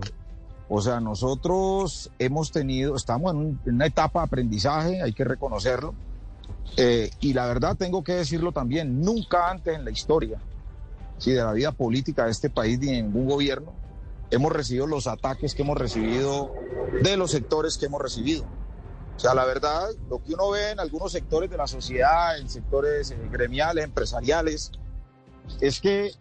O 0.70 0.82
sea, 0.82 1.00
nosotros 1.00 2.12
hemos 2.20 2.52
tenido, 2.52 2.96
estamos 2.96 3.32
en, 3.34 3.38
un- 3.40 3.60
en 3.66 3.76
una 3.76 3.86
etapa 3.88 4.20
de 4.20 4.26
aprendizaje, 4.26 5.02
hay 5.02 5.14
que 5.14 5.24
reconocerlo. 5.24 5.96
Eh, 6.76 7.10
y 7.22 7.34
la 7.34 7.48
verdad 7.48 7.76
tengo 7.78 8.04
que 8.04 8.14
decirlo 8.14 8.52
también, 8.52 9.02
nunca 9.02 9.50
antes 9.50 9.76
en 9.76 9.84
la 9.86 9.90
historia 9.92 10.38
sí, 11.18 11.32
de 11.32 11.42
la 11.44 11.54
vida 11.54 11.72
política 11.72 12.26
de 12.26 12.32
este 12.32 12.50
país 12.50 12.78
ni 12.80 12.88
de 12.88 13.02
ningún 13.02 13.26
gobierno 13.28 13.74
hemos 14.32 14.52
recibido 14.52 14.88
los 14.88 15.08
ataques 15.08 15.56
que 15.56 15.62
hemos 15.62 15.78
recibido 15.78 16.52
de 17.02 17.18
los 17.18 17.32
sectores 17.32 17.78
que 17.78 17.86
hemos 17.86 18.02
recibido. 18.02 18.44
O 19.16 19.20
sea, 19.20 19.34
la 19.34 19.46
verdad, 19.46 19.88
lo 20.10 20.22
que 20.24 20.34
uno 20.34 20.52
ve 20.52 20.72
en 20.72 20.80
algunos 20.80 21.12
sectores 21.12 21.50
de 21.50 21.58
la 21.58 21.68
sociedad, 21.68 22.38
en 22.38 22.50
sectores 22.50 23.12
eh, 23.12 23.18
gremiales, 23.32 23.84
empresariales, 23.84 24.72
es 25.60 25.80
que 25.80 26.12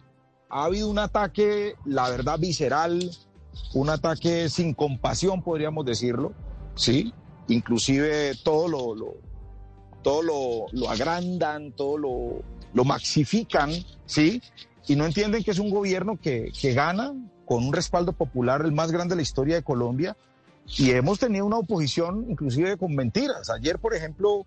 ha 0.49 0.63
habido 0.65 0.89
un 0.89 0.97
ataque, 0.97 1.75
la 1.85 2.09
verdad, 2.09 2.39
visceral, 2.39 3.11
un 3.73 3.89
ataque 3.89 4.49
sin 4.49 4.73
compasión, 4.73 5.43
podríamos 5.43 5.85
decirlo, 5.85 6.33
¿sí? 6.75 7.13
Inclusive 7.49 8.33
todo 8.43 8.67
lo, 8.67 8.95
lo- 8.95 9.15
todo 10.03 10.21
lo, 10.21 10.65
lo 10.71 10.89
agrandan, 10.89 11.73
todo 11.73 11.97
lo, 11.97 12.41
lo 12.73 12.83
maxifican, 12.85 13.71
¿sí? 14.05 14.41
Y 14.87 14.95
no 14.95 15.05
entienden 15.05 15.43
que 15.43 15.51
es 15.51 15.59
un 15.59 15.69
gobierno 15.69 16.17
que, 16.19 16.51
que 16.59 16.73
gana 16.73 17.13
con 17.47 17.65
un 17.65 17.73
respaldo 17.73 18.11
popular, 18.11 18.61
el 18.61 18.73
más 18.73 18.91
grande 18.91 19.13
de 19.13 19.17
la 19.17 19.21
historia 19.23 19.55
de 19.55 19.63
Colombia, 19.63 20.15
y 20.77 20.91
hemos 20.91 21.17
tenido 21.17 21.45
una 21.45 21.57
oposición 21.57 22.25
inclusive 22.29 22.77
con 22.77 22.93
mentiras. 22.93 23.49
Ayer, 23.49 23.79
por 23.79 23.95
ejemplo, 23.95 24.45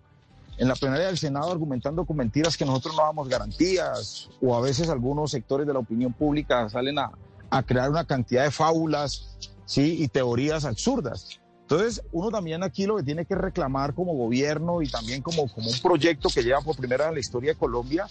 en 0.57 0.67
la 0.67 0.75
plenaria 0.75 1.07
del 1.07 1.17
Senado 1.17 1.51
argumentando 1.51 2.05
con 2.05 2.15
mentiras 2.17 2.55
que 2.55 2.63
nosotros 2.63 2.95
no 2.95 3.01
damos 3.01 3.27
garantías, 3.27 4.29
o 4.39 4.55
a 4.55 4.61
veces 4.61 4.87
algunos 4.89 5.31
sectores 5.31 5.65
de 5.65 5.73
la 5.73 5.79
opinión 5.79 6.13
pública 6.13 6.69
salen 6.69 6.99
a, 6.99 7.11
a 7.49 7.63
crear 7.63 7.89
una 7.89 8.05
cantidad 8.05 8.43
de 8.43 8.51
fábulas 8.51 9.35
¿sí? 9.65 9.97
y 9.99 10.07
teorías 10.07 10.63
absurdas. 10.63 11.41
Entonces, 11.63 12.03
uno 12.11 12.29
también 12.29 12.61
aquí 12.61 12.85
lo 12.85 12.97
que 12.97 13.03
tiene 13.03 13.25
que 13.25 13.33
reclamar 13.33 13.95
como 13.95 14.13
gobierno 14.13 14.83
y 14.83 14.89
también 14.89 15.23
como, 15.23 15.51
como 15.51 15.69
un 15.69 15.79
proyecto 15.79 16.29
que 16.29 16.43
lleva 16.43 16.61
por 16.61 16.75
primera 16.75 17.05
vez 17.05 17.09
en 17.09 17.15
la 17.15 17.19
historia 17.21 17.53
de 17.53 17.57
Colombia, 17.57 18.07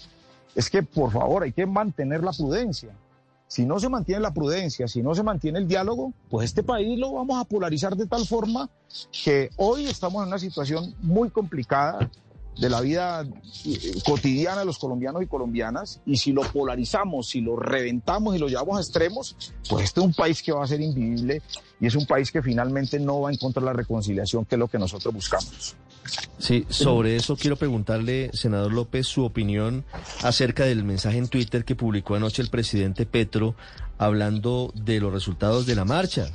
es 0.53 0.69
que 0.69 0.83
por 0.83 1.11
favor 1.11 1.43
hay 1.43 1.53
que 1.53 1.65
mantener 1.65 2.23
la 2.23 2.33
prudencia. 2.33 2.89
Si 3.51 3.65
no 3.65 3.81
se 3.81 3.89
mantiene 3.89 4.21
la 4.21 4.33
prudencia, 4.33 4.87
si 4.87 5.03
no 5.03 5.13
se 5.13 5.23
mantiene 5.23 5.59
el 5.59 5.67
diálogo, 5.67 6.13
pues 6.29 6.45
este 6.45 6.63
país 6.63 6.97
lo 6.97 7.11
vamos 7.11 7.37
a 7.37 7.43
polarizar 7.43 7.97
de 7.97 8.07
tal 8.07 8.25
forma 8.25 8.69
que 9.25 9.49
hoy 9.57 9.87
estamos 9.87 10.21
en 10.21 10.29
una 10.29 10.39
situación 10.39 10.95
muy 11.01 11.29
complicada 11.31 12.09
de 12.57 12.69
la 12.69 12.79
vida 12.79 13.27
eh, 13.65 14.01
cotidiana 14.05 14.61
de 14.61 14.65
los 14.65 14.79
colombianos 14.79 15.21
y 15.21 15.27
colombianas 15.27 15.99
y 16.05 16.15
si 16.15 16.31
lo 16.31 16.43
polarizamos, 16.43 17.27
si 17.27 17.41
lo 17.41 17.57
reventamos 17.57 18.33
y 18.37 18.39
lo 18.39 18.47
llevamos 18.47 18.77
a 18.77 18.79
extremos, 18.79 19.35
pues 19.69 19.83
este 19.83 19.99
es 19.99 20.05
un 20.05 20.13
país 20.13 20.41
que 20.41 20.53
va 20.53 20.63
a 20.63 20.67
ser 20.67 20.79
invivible 20.79 21.41
y 21.81 21.87
es 21.87 21.95
un 21.95 22.05
país 22.05 22.31
que 22.31 22.41
finalmente 22.41 23.01
no 23.01 23.19
va 23.19 23.31
a 23.31 23.33
encontrar 23.33 23.65
la 23.65 23.73
reconciliación 23.73 24.45
que 24.45 24.55
es 24.55 24.59
lo 24.59 24.69
que 24.69 24.79
nosotros 24.79 25.13
buscamos. 25.13 25.75
Sí, 26.37 26.65
sobre 26.69 27.15
eso 27.15 27.37
quiero 27.37 27.55
preguntarle, 27.55 28.31
senador 28.33 28.73
López, 28.73 29.05
su 29.05 29.23
opinión 29.23 29.85
acerca 30.23 30.65
del 30.65 30.83
mensaje 30.83 31.17
en 31.17 31.27
Twitter 31.27 31.63
que 31.63 31.75
publicó 31.75 32.15
anoche 32.15 32.41
el 32.41 32.49
presidente 32.49 33.05
Petro 33.05 33.55
hablando 33.99 34.73
de 34.73 34.99
los 34.99 35.13
resultados 35.13 35.67
de 35.67 35.75
la 35.75 35.85
marcha, 35.85 36.27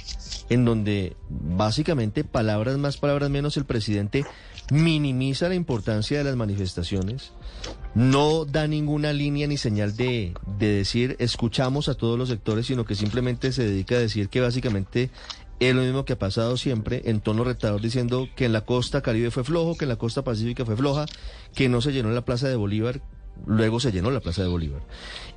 en 0.49 0.65
donde 0.65 1.17
básicamente 1.29 2.23
palabras 2.23 2.79
más, 2.79 2.97
palabras 2.97 3.29
menos, 3.29 3.57
el 3.57 3.65
presidente 3.65 4.25
minimiza 4.71 5.49
la 5.49 5.57
importancia 5.57 6.19
de 6.19 6.25
las 6.25 6.37
manifestaciones, 6.37 7.33
no 7.97 8.45
da 8.45 8.69
ninguna 8.69 9.13
línea 9.13 9.49
ni 9.49 9.57
señal 9.57 9.97
de, 9.97 10.35
de 10.59 10.69
decir 10.69 11.17
escuchamos 11.19 11.89
a 11.89 11.95
todos 11.95 12.17
los 12.17 12.29
sectores, 12.29 12.67
sino 12.67 12.85
que 12.85 12.95
simplemente 12.95 13.51
se 13.51 13.65
dedica 13.65 13.97
a 13.97 14.01
decir 14.01 14.29
que 14.29 14.41
básicamente 14.41 15.11
es 15.61 15.75
lo 15.75 15.83
mismo 15.83 16.05
que 16.05 16.15
ha 16.15 16.19
pasado 16.19 16.57
siempre 16.57 17.03
en 17.07 17.21
tono 17.21 17.45
retador 17.45 17.81
diciendo 17.81 18.29
que 18.37 18.45
en 18.45 18.53
la 18.53 18.63
costa 18.63 19.03
caribe 19.03 19.31
fue 19.31 19.45
flojo, 19.45 19.77
que 19.77 19.85
en 19.85 19.91
la 19.91 19.97
costa 19.97 20.23
pacífica 20.23 20.65
fue 20.65 20.77
floja, 20.77 21.07
que 21.55 21.69
no 21.69 21.81
se 21.81 21.93
llenó 21.93 22.11
la 22.11 22.25
plaza 22.25 22.49
de 22.49 22.57
Bolívar, 22.57 23.01
luego 23.45 23.81
se 23.81 23.93
llenó 23.93 24.11
la 24.11 24.21
Plaza 24.21 24.43
de 24.43 24.49
Bolívar. 24.49 24.83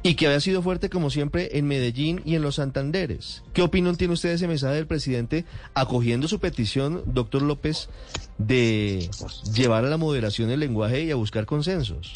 Y 0.04 0.16
que 0.16 0.28
había 0.28 0.40
sido 0.40 0.62
fuerte 0.62 0.90
como 0.90 1.10
siempre 1.10 1.58
en 1.58 1.68
Medellín 1.68 2.22
y 2.24 2.36
en 2.36 2.42
los 2.42 2.56
Santanderes. 2.56 3.44
¿Qué 3.54 3.62
opinión 3.62 3.98
tiene 3.98 4.14
usted 4.14 4.30
de 4.30 4.36
ese 4.36 4.48
mensaje 4.48 4.76
del 4.76 4.88
presidente 4.88 5.46
acogiendo 5.74 6.28
su 6.28 6.40
petición, 6.40 7.04
doctor 7.06 7.42
López, 7.42 7.90
de 8.38 9.10
llevar 9.54 9.86
a 9.86 9.90
la 9.90 9.98
moderación 9.98 10.50
el 10.50 10.62
lenguaje 10.62 11.04
y 11.04 11.12
a 11.12 11.16
buscar 11.16 11.46
consensos? 11.46 12.14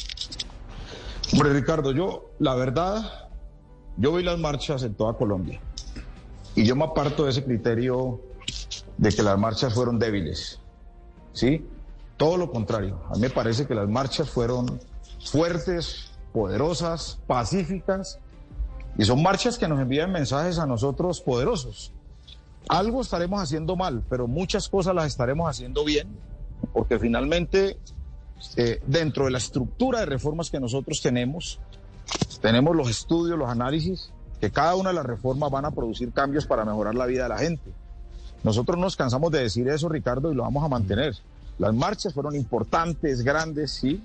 Hombre, 1.32 1.52
Ricardo, 1.52 1.92
yo, 1.92 2.30
la 2.38 2.54
verdad, 2.54 3.28
yo 3.96 4.14
vi 4.14 4.22
las 4.22 4.38
marchas 4.38 4.82
en 4.82 4.94
toda 4.94 5.14
Colombia. 5.14 5.60
Y 6.54 6.64
yo 6.64 6.76
me 6.76 6.84
aparto 6.84 7.24
de 7.24 7.30
ese 7.30 7.44
criterio 7.44 8.20
de 8.96 9.10
que 9.10 9.22
las 9.22 9.38
marchas 9.38 9.74
fueron 9.74 9.98
débiles. 9.98 10.60
¿Sí? 11.32 11.66
Todo 12.16 12.36
lo 12.36 12.50
contrario. 12.50 13.00
A 13.10 13.14
mí 13.14 13.20
me 13.20 13.30
parece 13.30 13.66
que 13.66 13.74
las 13.74 13.88
marchas 13.88 14.30
fueron 14.30 14.80
fuertes, 15.24 16.12
poderosas, 16.32 17.18
pacíficas, 17.26 18.18
y 18.96 19.04
son 19.04 19.22
marchas 19.22 19.58
que 19.58 19.66
nos 19.66 19.80
envían 19.80 20.12
mensajes 20.12 20.58
a 20.58 20.66
nosotros 20.66 21.20
poderosos. 21.20 21.92
Algo 22.68 23.02
estaremos 23.02 23.42
haciendo 23.42 23.76
mal, 23.76 24.04
pero 24.08 24.28
muchas 24.28 24.68
cosas 24.68 24.94
las 24.94 25.06
estaremos 25.06 25.48
haciendo 25.50 25.84
bien, 25.84 26.08
porque 26.72 26.98
finalmente 26.98 27.78
eh, 28.56 28.80
dentro 28.86 29.24
de 29.24 29.32
la 29.32 29.38
estructura 29.38 30.00
de 30.00 30.06
reformas 30.06 30.50
que 30.50 30.60
nosotros 30.60 31.02
tenemos, 31.02 31.58
tenemos 32.40 32.76
los 32.76 32.88
estudios, 32.88 33.38
los 33.38 33.50
análisis, 33.50 34.12
que 34.44 34.50
cada 34.50 34.74
una 34.74 34.90
de 34.90 34.96
las 34.96 35.06
reformas 35.06 35.50
van 35.50 35.64
a 35.64 35.70
producir 35.70 36.12
cambios 36.12 36.46
para 36.46 36.66
mejorar 36.66 36.94
la 36.94 37.06
vida 37.06 37.22
de 37.22 37.28
la 37.30 37.38
gente. 37.38 37.72
Nosotros 38.42 38.78
nos 38.78 38.94
cansamos 38.94 39.32
de 39.32 39.40
decir 39.40 39.66
eso, 39.68 39.88
Ricardo, 39.88 40.30
y 40.30 40.34
lo 40.34 40.42
vamos 40.42 40.62
a 40.62 40.68
mantener. 40.68 41.16
Las 41.58 41.72
marchas 41.72 42.12
fueron 42.12 42.36
importantes, 42.36 43.22
grandes, 43.22 43.70
sí, 43.70 44.02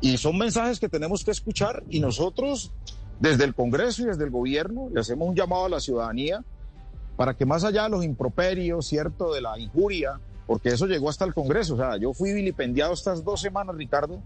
y 0.00 0.16
son 0.16 0.38
mensajes 0.38 0.80
que 0.80 0.88
tenemos 0.88 1.24
que 1.24 1.30
escuchar 1.30 1.82
y 1.90 2.00
nosotros, 2.00 2.72
desde 3.20 3.44
el 3.44 3.54
Congreso 3.54 4.00
y 4.00 4.06
desde 4.06 4.24
el 4.24 4.30
gobierno, 4.30 4.88
le 4.90 5.00
hacemos 5.00 5.28
un 5.28 5.34
llamado 5.34 5.66
a 5.66 5.68
la 5.68 5.80
ciudadanía 5.80 6.42
para 7.16 7.34
que 7.34 7.44
más 7.44 7.62
allá 7.62 7.82
de 7.82 7.90
los 7.90 8.02
improperios, 8.02 8.86
¿cierto?, 8.86 9.34
de 9.34 9.42
la 9.42 9.58
injuria, 9.58 10.18
porque 10.46 10.70
eso 10.70 10.86
llegó 10.86 11.10
hasta 11.10 11.26
el 11.26 11.34
Congreso. 11.34 11.74
O 11.74 11.76
sea, 11.76 11.98
yo 11.98 12.14
fui 12.14 12.32
vilipendiado 12.32 12.94
estas 12.94 13.22
dos 13.24 13.42
semanas, 13.42 13.76
Ricardo, 13.76 14.20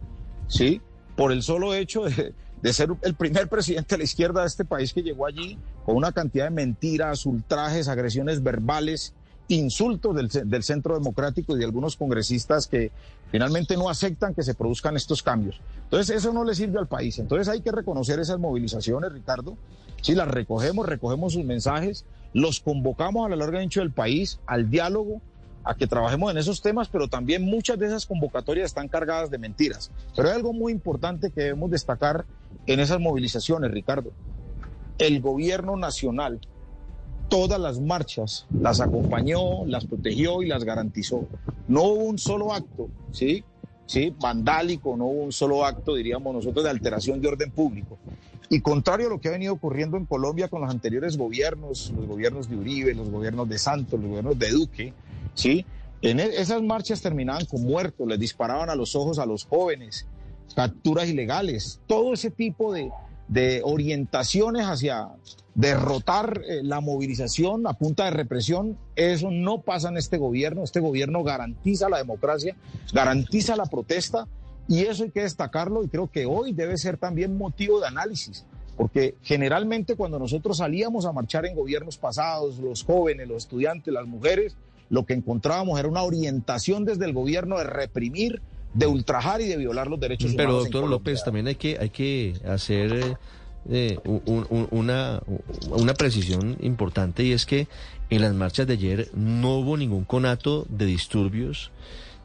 ¿sí? 0.46 0.81
Por 1.16 1.33
el 1.33 1.42
solo 1.42 1.74
hecho 1.74 2.05
de, 2.05 2.35
de 2.62 2.73
ser 2.73 2.90
el 3.03 3.14
primer 3.14 3.49
presidente 3.49 3.95
de 3.95 3.99
la 3.99 4.05
izquierda 4.05 4.40
de 4.40 4.47
este 4.47 4.64
país 4.64 4.92
que 4.92 5.03
llegó 5.03 5.27
allí 5.27 5.59
con 5.85 5.97
una 5.97 6.12
cantidad 6.12 6.45
de 6.45 6.51
mentiras, 6.51 7.27
ultrajes, 7.27 7.88
agresiones 7.88 8.42
verbales 8.42 9.14
insultos 9.49 10.14
del, 10.16 10.51
del, 10.51 10.62
Centro 10.62 10.99
Democrático 10.99 11.55
y 11.55 11.59
de 11.59 11.64
algunos 11.64 11.97
congresistas 11.97 12.66
que 12.66 12.90
finalmente 13.31 13.77
no 13.77 13.88
aceptan 13.88 14.35
que 14.35 14.42
se 14.42 14.55
produzcan 14.55 14.97
estos 14.97 15.23
cambios. 15.23 15.61
Entonces, 15.85 16.16
eso 16.16 16.33
no 16.33 16.45
le 16.45 16.55
sirve 16.55 16.79
al 16.79 16.88
país. 16.88 17.19
Entonces, 17.19 17.49
hay 17.49 17.61
que 17.61 17.71
reconocer 17.71 18.19
esas 18.19 18.38
movilizaciones, 18.38 19.12
Ricardo. 19.12 19.57
Si 20.03 20.14
las 20.14 20.29
recogemos, 20.29 20.87
recogemos 20.87 21.35
sus 21.35 21.45
mensajes, 21.45 22.05
los 22.33 22.61
convocamos 22.61 23.27
a 23.27 23.29
lo 23.29 23.37
largo 23.37 23.59
y 23.59 23.62
ancho 23.62 23.81
del 23.81 23.92
país 23.92 24.40
al 24.47 24.69
diálogo, 24.69 25.21
a 25.64 25.75
que 25.75 25.88
trabajemos 25.88 26.31
en 26.31 26.38
esos 26.38 26.62
temas, 26.62 26.88
pero 26.88 27.09
también 27.09 27.42
muchas 27.42 27.77
de 27.79 27.87
esas 27.87 28.07
convocatorias 28.07 28.66
están 28.66 28.87
cargadas 28.87 29.31
de 29.31 29.38
mentiras. 29.38 29.90
Pero 30.14 30.29
hay 30.29 30.35
algo 30.35 30.53
muy 30.53 30.73
importante 30.73 31.31
que 31.31 31.40
debemos 31.40 31.71
destacar 31.73 32.25
en 32.66 32.81
esas 32.81 33.01
movilizaciones, 33.01 33.71
Ricardo. 33.71 34.12
El 34.99 35.21
gobierno 35.21 35.77
nacional 35.77 36.40
todas 37.29 37.61
las 37.61 37.81
marchas 37.81 38.47
las 38.51 38.81
acompañó, 38.81 39.64
las 39.66 39.85
protegió 39.85 40.42
y 40.42 40.49
las 40.49 40.64
garantizó. 40.64 41.27
No 41.69 41.83
hubo 41.85 42.05
un 42.05 42.19
solo 42.19 42.53
acto, 42.53 42.88
¿sí? 43.12 43.45
¿sí? 43.87 44.14
Vandálico, 44.21 44.97
no 44.97 45.07
hubo 45.07 45.23
un 45.25 45.33
solo 45.33 45.64
acto, 45.64 45.95
diríamos 45.95 46.35
nosotros, 46.35 46.64
de 46.64 46.71
alteración 46.71 47.21
de 47.21 47.29
orden 47.29 47.51
público. 47.51 47.99
Y 48.49 48.61
contrario 48.61 49.09
a 49.09 49.11
lo 49.11 49.21
que 49.21 49.29
ha 49.29 49.33
venido 49.33 49.53
ocurriendo 49.53 49.97
en 49.97 50.07
Colombia 50.07 50.49
con 50.49 50.61
los 50.61 50.71
anteriores 50.71 51.16
gobiernos, 51.16 51.92
los 51.97 52.07
gobiernos 52.07 52.49
de 52.49 52.57
Uribe, 52.57 52.95
los 52.95 53.11
gobiernos 53.11 53.49
de 53.49 53.59
Santos, 53.59 53.99
los 53.99 54.09
gobiernos 54.09 54.38
de 54.38 54.51
Duque, 54.51 54.92
¿sí? 55.35 55.66
En 56.03 56.21
e, 56.21 56.27
esas 56.40 56.62
marchas 56.62 57.01
terminaban 57.01 57.45
con 57.47 57.62
muertos, 57.62 58.07
les 58.07 58.21
disparaban 58.21 58.71
a 58.71 58.77
los 58.77 58.95
ojos 58.95 59.19
a 59.19 59.27
los 59.27 59.45
jóvenes, 59.45 60.07
capturas 60.54 61.09
ilegales, 61.09 61.80
todo 61.87 62.14
ese 62.14 62.30
tipo 62.30 62.72
de, 62.72 62.90
orientaciones 63.64 64.66
hacia 64.66 65.09
derrotar 65.54 66.42
eh, 66.46 66.61
la 66.62 66.80
movilización 66.80 67.66
a 67.66 67.72
punta 67.72 68.04
de 68.04 68.12
represión, 68.12 68.78
eso 68.94 69.30
no 69.30 69.62
pasa 69.62 69.88
en 69.88 69.96
este 69.96 70.18
gobierno. 70.18 70.62
Este 70.62 70.80
gobierno 70.80 71.24
garantiza 71.24 71.88
la 71.88 71.98
democracia, 71.98 72.54
garantiza 72.92 73.56
la 73.56 73.66
protesta 73.66 74.28
y 74.68 74.82
eso 74.82 75.04
hay 75.04 75.11
que 75.11 75.22
destacarlo 75.22 75.82
y 75.82 75.88
creo 75.88 76.11
que 76.11 76.26
hoy 76.26 76.52
debe 76.52 76.76
ser 76.76 76.98
también 76.98 77.37
motivo 77.37 77.80
de 77.80 77.87
análisis, 77.87 78.44
porque 78.76 79.16
generalmente 79.22 79.96
cuando 79.96 80.18
nosotros 80.18 80.59
salíamos 80.59 81.06
a 81.06 81.12
marchar 81.12 81.46
en 81.46 81.54
gobiernos 81.54 81.98
pasados, 81.98 82.59
los 82.59 82.85
jóvenes, 82.85 83.28
los 83.28 83.44
estudiantes, 83.44 83.92
las 83.92 84.06
mujeres, 84.06 84.56
lo 84.88 85.04
que 85.04 85.14
encontrábamos 85.14 85.78
era 85.78 85.88
una 85.88 86.02
orientación 86.02 86.85
desde 86.85 87.04
el 87.04 87.12
gobierno 87.12 87.59
de 87.59 87.64
reprimir, 87.64 88.42
de 88.76 88.86
ultrajar 88.86 89.40
y 89.40 89.46
de 89.46 89.56
violar 89.56 89.88
los 89.88 89.98
derechos 89.98 90.32
Pero, 90.36 90.50
humanos. 90.50 90.68
Pero 90.68 90.80
doctor 90.80 90.90
López, 90.90 91.24
también 91.24 91.46
hay 91.46 91.56
que, 91.56 91.78
hay 91.78 91.90
que 91.90 92.34
hacer... 92.46 93.18
Eh, 93.68 93.98
una, 94.04 95.20
una 95.70 95.94
precisión 95.94 96.56
importante 96.60 97.24
y 97.24 97.32
es 97.32 97.46
que 97.46 97.66
en 98.10 98.22
las 98.22 98.32
marchas 98.32 98.68
de 98.68 98.74
ayer 98.74 99.10
no 99.12 99.56
hubo 99.56 99.76
ningún 99.76 100.04
conato 100.04 100.66
de 100.68 100.86
disturbios, 100.86 101.72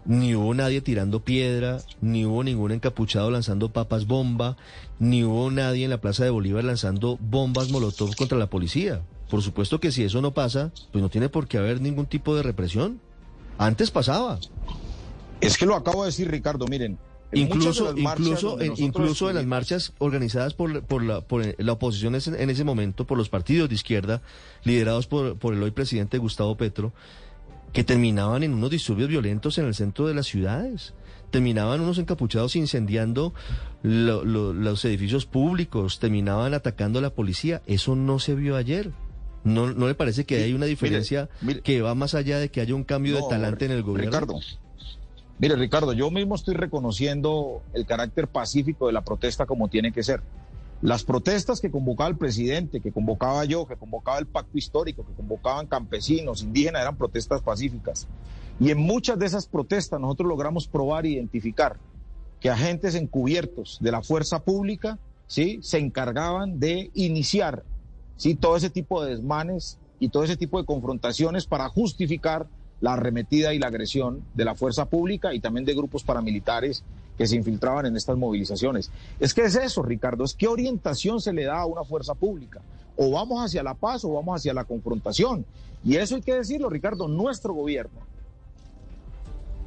ni 0.06 0.36
hubo 0.36 0.54
nadie 0.54 0.82
tirando 0.82 1.22
piedra, 1.22 1.80
ni 2.02 2.26
hubo 2.26 2.44
ningún 2.44 2.72
encapuchado 2.72 3.32
lanzando 3.32 3.70
papas 3.70 4.06
bomba, 4.06 4.58
ni 5.00 5.24
hubo 5.24 5.50
nadie 5.52 5.86
en 5.86 5.90
la 5.90 6.02
Plaza 6.02 6.24
de 6.24 6.30
Bolívar 6.30 6.64
lanzando 6.64 7.18
bombas 7.20 7.72
molotov 7.72 8.16
contra 8.16 8.38
la 8.38 8.48
policía. 8.48 9.02
Por 9.30 9.42
supuesto 9.42 9.80
que 9.80 9.92
si 9.92 10.04
eso 10.04 10.22
no 10.22 10.34
pasa, 10.34 10.72
pues 10.92 11.02
no 11.02 11.10
tiene 11.10 11.30
por 11.30 11.48
qué 11.48 11.58
haber 11.58 11.82
ningún 11.82 12.06
tipo 12.06 12.36
de 12.36 12.44
represión. 12.44 13.00
Antes 13.58 13.90
pasaba. 13.90 14.40
Es 15.42 15.58
que 15.58 15.66
lo 15.66 15.76
acabo 15.76 16.04
de 16.04 16.08
decir, 16.08 16.30
Ricardo, 16.30 16.68
miren, 16.68 16.98
incluso 17.34 17.94
incluso 17.98 18.62
en, 18.62 18.74
incluso 18.78 19.30
en 19.30 19.36
las 19.36 19.46
marchas 19.46 19.94
organizadas 19.98 20.54
por, 20.54 20.84
por, 20.84 21.04
la, 21.04 21.22
por 21.22 21.44
la 21.58 21.72
oposición 21.72 22.16
en 22.16 22.50
ese 22.50 22.64
momento, 22.64 23.06
por 23.06 23.18
los 23.18 23.30
partidos 23.30 23.70
de 23.70 23.76
izquierda, 23.76 24.22
liderados 24.64 25.08
por, 25.08 25.38
por 25.38 25.54
el 25.54 25.64
hoy 25.64 25.72
presidente 25.72 26.18
Gustavo 26.18 26.56
Petro, 26.58 26.94
que 27.74 27.84
terminaban 27.84 28.44
en 28.44 28.54
unos 28.54 28.70
disturbios 28.70 29.10
violentos 29.10 29.58
en 29.58 29.66
el 29.66 29.74
centro 29.74 30.08
de 30.08 30.14
las 30.14 30.28
ciudades. 30.28 30.94
Terminaban 31.30 31.80
unos 31.80 31.98
encapuchados 31.98 32.58
incendiando 32.58 33.34
los 33.82 34.86
edificios 34.86 35.26
públicos, 35.26 36.00
terminaban 36.00 36.54
atacando 36.54 37.00
a 37.00 37.02
la 37.02 37.12
policía. 37.12 37.62
Eso 37.66 37.96
no 37.96 38.20
se 38.20 38.36
vio 38.36 38.58
ayer. 38.58 38.92
¿No, 39.46 39.72
no 39.72 39.88
le 39.88 39.96
parece 39.96 40.26
que 40.26 40.44
hay 40.44 40.54
una 40.54 40.66
diferencia 40.66 41.30
que 41.64 41.82
va 41.82 41.96
más 41.96 42.14
allá 42.14 42.38
de 42.38 42.50
que 42.50 42.62
haya 42.62 42.76
un 42.76 42.84
cambio 42.84 43.16
de 43.16 43.24
talante 43.30 43.66
en 43.66 43.72
el 43.72 43.82
gobierno? 43.82 44.12
Ricardo, 44.12 44.40
Mire, 45.42 45.56
Ricardo, 45.56 45.94
yo 45.94 46.12
mismo 46.12 46.36
estoy 46.36 46.54
reconociendo 46.54 47.64
el 47.74 47.88
carácter 47.88 48.28
pacífico 48.28 48.86
de 48.86 48.94
la 48.94 49.02
protesta 49.02 49.48
como 49.48 49.70
tiene 49.70 49.92
que 49.92 50.04
ser. 50.04 50.22
Las 50.84 51.04
protestas 51.04 51.60
que 51.60 51.72
convocaba 51.72 52.12
el 52.12 52.16
presidente, 52.16 52.80
que 52.80 52.92
convocaba 52.92 53.44
yo, 53.46 53.66
que 53.66 53.76
convocaba 53.76 54.20
el 54.20 54.28
pacto 54.28 54.60
histórico, 54.60 55.04
que 55.04 55.14
convocaban 55.14 55.66
campesinos, 55.66 56.44
indígenas, 56.44 56.84
eran 56.84 56.96
protestas 56.96 57.42
pacíficas. 57.42 58.08
Y 58.60 58.70
en 58.70 58.78
muchas 58.78 59.18
de 59.18 59.26
esas 59.26 59.48
protestas 59.48 60.00
nosotros 60.00 60.30
logramos 60.30 60.68
probar 60.68 61.08
e 61.08 61.10
identificar 61.10 61.78
que 62.40 62.52
agentes 62.52 62.94
encubiertos 62.94 63.80
de 63.82 63.92
la 63.92 64.04
fuerza 64.04 64.44
pública 64.44 65.00
¿sí? 65.26 65.58
se 65.64 65.80
encargaban 65.80 66.60
de 66.60 66.92
iniciar 66.94 67.64
¿sí? 68.16 68.36
todo 68.36 68.58
ese 68.58 68.70
tipo 68.70 69.04
de 69.04 69.16
desmanes 69.16 69.80
y 70.00 70.10
todo 70.10 70.24
ese 70.24 70.38
tipo 70.38 70.60
de 70.60 70.66
confrontaciones 70.66 71.48
para 71.48 71.68
justificar 71.68 72.46
la 72.82 72.94
arremetida 72.94 73.54
y 73.54 73.60
la 73.60 73.68
agresión 73.68 74.24
de 74.34 74.46
la 74.46 74.56
fuerza 74.56 74.86
pública 74.86 75.34
y 75.34 75.40
también 75.40 75.66
de 75.66 75.74
grupos 75.74 76.04
paramilitares 76.04 76.84
que 77.18 77.28
se 77.28 77.36
infiltraban 77.36 77.86
en 77.86 77.96
estas 77.96 78.18
movilizaciones. 78.18 78.92
Es 79.20 79.34
que 79.34 79.44
es 79.44 79.56
eso, 79.56 79.84
Ricardo, 79.84 80.24
es 80.24 80.34
qué 80.34 80.48
orientación 80.48 81.22
se 81.22 81.32
le 81.32 81.46
da 81.46 81.60
a 81.62 81.66
una 81.66 81.84
fuerza 81.84 82.16
pública. 82.16 82.62
O 82.98 83.12
vamos 83.12 83.44
hacia 83.44 83.64
la 83.64 83.76
paz 83.76 84.04
o 84.04 84.14
vamos 84.14 84.36
hacia 84.36 84.54
la 84.54 84.66
confrontación. 84.66 85.46
Y 85.84 85.96
eso 85.96 86.16
hay 86.16 86.22
que 86.22 86.34
decirlo, 86.34 86.70
Ricardo, 86.70 87.08
nuestro 87.08 87.54
gobierno 87.54 88.12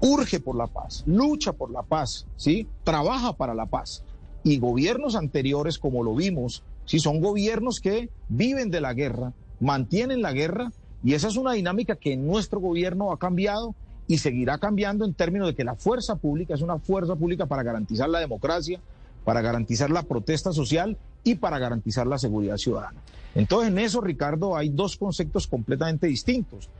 urge 0.00 0.40
por 0.40 0.56
la 0.56 0.66
paz, 0.66 1.02
lucha 1.06 1.52
por 1.52 1.70
la 1.70 1.82
paz, 1.82 2.26
¿sí? 2.36 2.68
Trabaja 2.82 3.32
para 3.32 3.54
la 3.54 3.66
paz. 3.66 4.02
Y 4.42 4.58
gobiernos 4.58 5.14
anteriores, 5.14 5.78
como 5.78 6.02
lo 6.02 6.14
vimos, 6.14 6.62
sí, 6.84 6.98
son 6.98 7.20
gobiernos 7.20 7.80
que 7.80 8.10
viven 8.28 8.70
de 8.70 8.82
la 8.82 8.92
guerra, 8.92 9.32
mantienen 9.60 10.20
la 10.20 10.32
guerra 10.32 10.72
y 11.04 11.12
esa 11.12 11.28
es 11.28 11.36
una 11.36 11.52
dinámica 11.52 11.96
que 11.96 12.16
nuestro 12.16 12.60
gobierno 12.60 13.12
ha 13.12 13.18
cambiado 13.18 13.74
y 14.08 14.18
seguirá 14.18 14.58
cambiando 14.58 15.04
en 15.04 15.12
términos 15.12 15.48
de 15.48 15.54
que 15.54 15.62
la 15.62 15.74
fuerza 15.74 16.16
pública 16.16 16.54
es 16.54 16.62
una 16.62 16.78
fuerza 16.78 17.14
pública 17.14 17.44
para 17.44 17.62
garantizar 17.62 18.08
la 18.08 18.20
democracia, 18.20 18.80
para 19.24 19.42
garantizar 19.42 19.90
la 19.90 20.02
protesta 20.02 20.52
social 20.52 20.96
y 21.22 21.34
para 21.34 21.58
garantizar 21.58 22.06
la 22.06 22.18
seguridad 22.18 22.56
ciudadana. 22.56 23.02
Entonces, 23.34 23.70
en 23.70 23.78
eso, 23.78 24.00
Ricardo, 24.00 24.56
hay 24.56 24.70
dos 24.70 24.96
conceptos 24.96 25.46
completamente 25.46 26.06
distintos. 26.06 26.70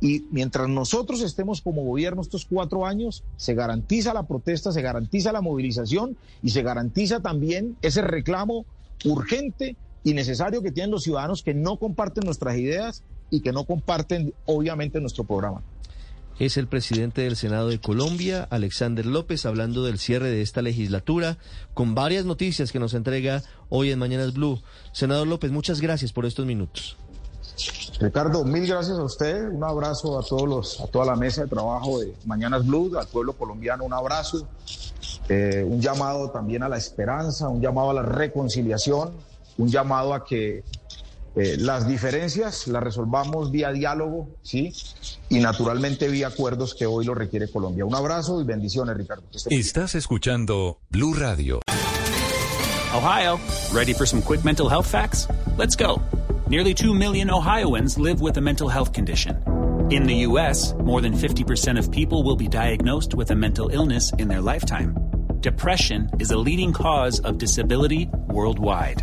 Y 0.00 0.24
mientras 0.30 0.68
nosotros 0.68 1.22
estemos 1.22 1.60
como 1.60 1.82
gobierno 1.82 2.22
estos 2.22 2.46
cuatro 2.46 2.86
años, 2.86 3.22
se 3.36 3.54
garantiza 3.54 4.14
la 4.14 4.26
protesta, 4.26 4.72
se 4.72 4.82
garantiza 4.82 5.32
la 5.32 5.40
movilización 5.40 6.16
y 6.42 6.50
se 6.50 6.62
garantiza 6.62 7.20
también 7.20 7.76
ese 7.82 8.02
reclamo 8.02 8.64
urgente 9.04 9.76
y 10.02 10.14
necesario 10.14 10.62
que 10.62 10.72
tienen 10.72 10.90
los 10.90 11.04
ciudadanos 11.04 11.42
que 11.42 11.54
no 11.54 11.78
comparten 11.78 12.24
nuestras 12.24 12.56
ideas 12.56 13.02
y 13.34 13.40
que 13.40 13.52
no 13.52 13.64
comparten, 13.64 14.32
obviamente, 14.46 15.00
nuestro 15.00 15.24
programa. 15.24 15.62
Es 16.38 16.56
el 16.56 16.66
presidente 16.66 17.22
del 17.22 17.36
Senado 17.36 17.68
de 17.68 17.80
Colombia, 17.80 18.46
Alexander 18.50 19.06
López, 19.06 19.44
hablando 19.46 19.84
del 19.84 19.98
cierre 19.98 20.30
de 20.30 20.42
esta 20.42 20.62
legislatura, 20.62 21.38
con 21.74 21.94
varias 21.94 22.24
noticias 22.24 22.72
que 22.72 22.80
nos 22.80 22.94
entrega 22.94 23.42
hoy 23.68 23.90
en 23.90 23.98
Mañanas 23.98 24.34
Blue. 24.34 24.60
Senador 24.92 25.26
López, 25.26 25.50
muchas 25.50 25.80
gracias 25.80 26.12
por 26.12 26.26
estos 26.26 26.46
minutos. 26.46 26.96
Ricardo, 28.00 28.44
mil 28.44 28.66
gracias 28.66 28.98
a 28.98 29.02
usted, 29.04 29.48
un 29.48 29.62
abrazo 29.62 30.18
a 30.18 30.24
todos 30.24 30.48
los, 30.48 30.80
a 30.80 30.86
toda 30.88 31.04
la 31.04 31.16
mesa 31.16 31.42
de 31.42 31.48
trabajo 31.48 32.00
de 32.00 32.14
Mañanas 32.24 32.66
Blue, 32.66 32.96
al 32.98 33.06
pueblo 33.06 33.32
colombiano, 33.34 33.84
un 33.84 33.92
abrazo, 33.92 34.46
eh, 35.28 35.64
un 35.66 35.80
llamado 35.80 36.30
también 36.30 36.62
a 36.64 36.68
la 36.68 36.76
esperanza, 36.76 37.48
un 37.48 37.60
llamado 37.60 37.90
a 37.90 37.94
la 37.94 38.02
reconciliación, 38.02 39.12
un 39.56 39.68
llamado 39.68 40.14
a 40.14 40.24
que 40.24 40.64
eh, 41.36 41.56
las 41.58 41.88
diferencias 41.88 42.66
las 42.68 42.82
resolvamos 42.82 43.50
vía 43.50 43.72
diálogo, 43.72 44.28
¿sí? 44.42 44.72
Y 45.28 45.40
naturalmente 45.40 46.08
vía 46.08 46.28
acuerdos 46.28 46.74
que 46.74 46.86
hoy 46.86 47.04
lo 47.04 47.14
requiere 47.14 47.50
Colombia. 47.50 47.84
Un 47.84 47.94
abrazo 47.94 48.40
y 48.40 48.44
bendiciones, 48.44 48.96
Ricardo. 48.96 49.24
Estás 49.50 49.94
escuchando 49.94 50.78
Blue 50.90 51.14
Radio. 51.14 51.60
Ohio, 52.94 53.40
ready 53.72 53.92
for 53.92 54.06
some 54.06 54.22
quick 54.22 54.44
mental 54.44 54.68
health 54.68 54.86
facts? 54.86 55.26
Let's 55.58 55.74
go. 55.74 56.00
Nearly 56.48 56.74
2 56.74 56.94
million 56.94 57.28
Ohioans 57.30 57.98
live 57.98 58.20
with 58.20 58.36
a 58.36 58.40
mental 58.40 58.68
health 58.68 58.92
condition. 58.92 59.42
In 59.90 60.04
the 60.04 60.14
U.S., 60.28 60.74
more 60.74 61.00
than 61.00 61.12
50% 61.12 61.78
of 61.78 61.90
people 61.90 62.22
will 62.22 62.36
be 62.36 62.46
diagnosed 62.46 63.14
with 63.14 63.32
a 63.32 63.34
mental 63.34 63.70
illness 63.70 64.12
in 64.18 64.28
their 64.28 64.40
lifetime. 64.40 64.94
Depression 65.40 66.08
is 66.20 66.30
a 66.30 66.38
leading 66.38 66.72
cause 66.72 67.18
of 67.20 67.38
disability 67.38 68.08
worldwide. 68.28 69.02